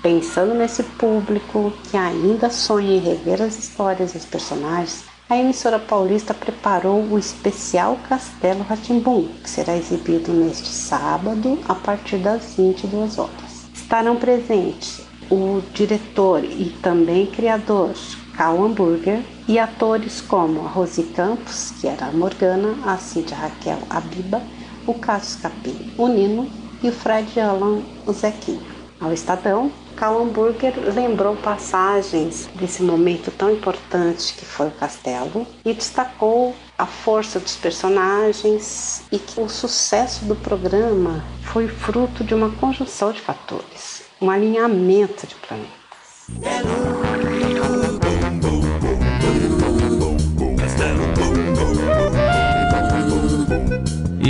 Pensando 0.03 0.53
nesse 0.53 0.83
público 0.83 1.73
que 1.85 1.97
ainda 1.97 2.51
sonha 2.51 2.97
em 2.97 3.01
rever 3.01 3.41
as 3.41 3.59
histórias 3.59 4.15
os 4.15 4.27
personagens, 4.27 5.05
a 5.31 5.39
emissora 5.39 5.79
paulista 5.79 6.35
preparou 6.35 7.03
o 7.03 7.19
especial 7.19 7.99
Castelo 8.07 8.63
Ratimbum, 8.63 9.27
que 9.43 9.49
será 9.49 9.75
exibido 9.75 10.31
neste 10.31 10.69
sábado 10.69 11.59
a 11.67 11.75
partir 11.75 12.19
das 12.19 12.57
22 12.59 13.19
horas. 13.19 13.67
Estarão 13.75 14.17
presentes 14.17 15.01
o 15.31 15.63
diretor 15.73 16.45
e 16.45 16.77
também 16.83 17.25
criador 17.25 17.95
Cal 18.37 18.63
Hamburger 18.63 19.23
e 19.49 19.59
atores 19.59 20.21
como 20.21 20.65
a 20.65 20.69
Rosi 20.69 21.05
Campos, 21.05 21.73
que 21.81 21.87
era 21.87 22.07
a 22.07 22.13
Morgana, 22.13 22.77
a 22.85 22.97
Cíntia 22.97 23.37
Raquel 23.37 23.79
Abiba, 23.89 24.43
o 24.87 24.95
Cássio 24.95 25.41
Capim, 25.41 25.93
o 25.97 26.09
Nino 26.09 26.51
e 26.83 26.89
o 26.89 26.93
Fred 26.93 27.41
Alan, 27.41 27.81
o 28.07 28.13
Zequinho. 28.13 28.77
Ao 29.01 29.13
Estadão, 29.13 29.71
Cal 29.97 30.21
Hamburger 30.21 30.75
lembrou 30.95 31.37
passagens 31.37 32.49
desse 32.55 32.83
momento 32.83 33.31
tão 33.31 33.51
importante 33.51 34.35
que 34.35 34.45
foi 34.45 34.69
o 34.69 34.73
castelo 34.73 35.47
e 35.65 35.73
destacou 35.73 36.55
a 36.77 36.85
força 36.85 37.41
dos 37.41 37.57
personagens 37.57 39.03
e 39.11 39.19
que 39.19 39.41
o 39.41 39.49
sucesso 39.49 40.27
do 40.27 40.37
programa 40.37 41.25
foi 41.43 41.67
fruto 41.67 42.23
de 42.23 42.35
uma 42.35 42.51
conjunção 42.51 43.13
de 43.13 43.21
fatores, 43.21 44.03
um 44.21 44.31
alinhamento 44.31 45.27
de 45.27 45.35
planetas. 45.37 45.77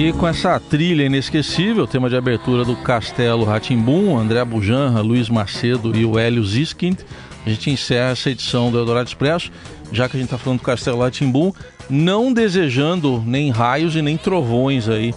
E 0.06 0.12
com 0.12 0.28
essa 0.28 0.60
trilha 0.60 1.02
inesquecível, 1.02 1.84
tema 1.84 2.08
de 2.08 2.14
abertura 2.14 2.64
do 2.64 2.76
Castelo 2.76 3.42
Ratimbum, 3.44 4.16
André 4.16 4.44
Bujanra, 4.44 5.00
Luiz 5.00 5.28
Macedo 5.28 5.96
e 5.96 6.04
o 6.04 6.16
Hélio 6.16 6.44
Ziskind, 6.44 7.00
a 7.44 7.50
gente 7.50 7.72
encerra 7.72 8.12
essa 8.12 8.30
edição 8.30 8.70
do 8.70 8.78
Eldorado 8.78 9.08
Expresso, 9.08 9.50
já 9.90 10.08
que 10.08 10.16
a 10.16 10.20
gente 10.20 10.28
está 10.28 10.38
falando 10.38 10.60
do 10.60 10.64
Castelo 10.64 11.00
Ratimbum, 11.00 11.52
não 11.90 12.32
desejando 12.32 13.20
nem 13.26 13.50
raios 13.50 13.96
e 13.96 14.00
nem 14.00 14.16
trovões 14.16 14.88
aí 14.88 15.12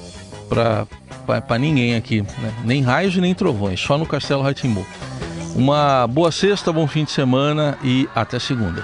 para 0.49 1.59
ninguém 1.59 1.93
aqui, 1.93 2.21
né? 2.21 2.51
nem 2.65 2.81
raios 2.81 3.15
e 3.15 3.21
nem 3.21 3.35
trovões, 3.35 3.79
só 3.79 3.95
no 3.95 4.07
Castelo 4.07 4.41
Ratimbum. 4.41 4.83
Uma 5.53 6.07
boa 6.07 6.31
sexta, 6.31 6.73
bom 6.73 6.87
fim 6.87 7.03
de 7.03 7.11
semana 7.11 7.77
e 7.83 8.09
até 8.15 8.39
segunda. 8.39 8.83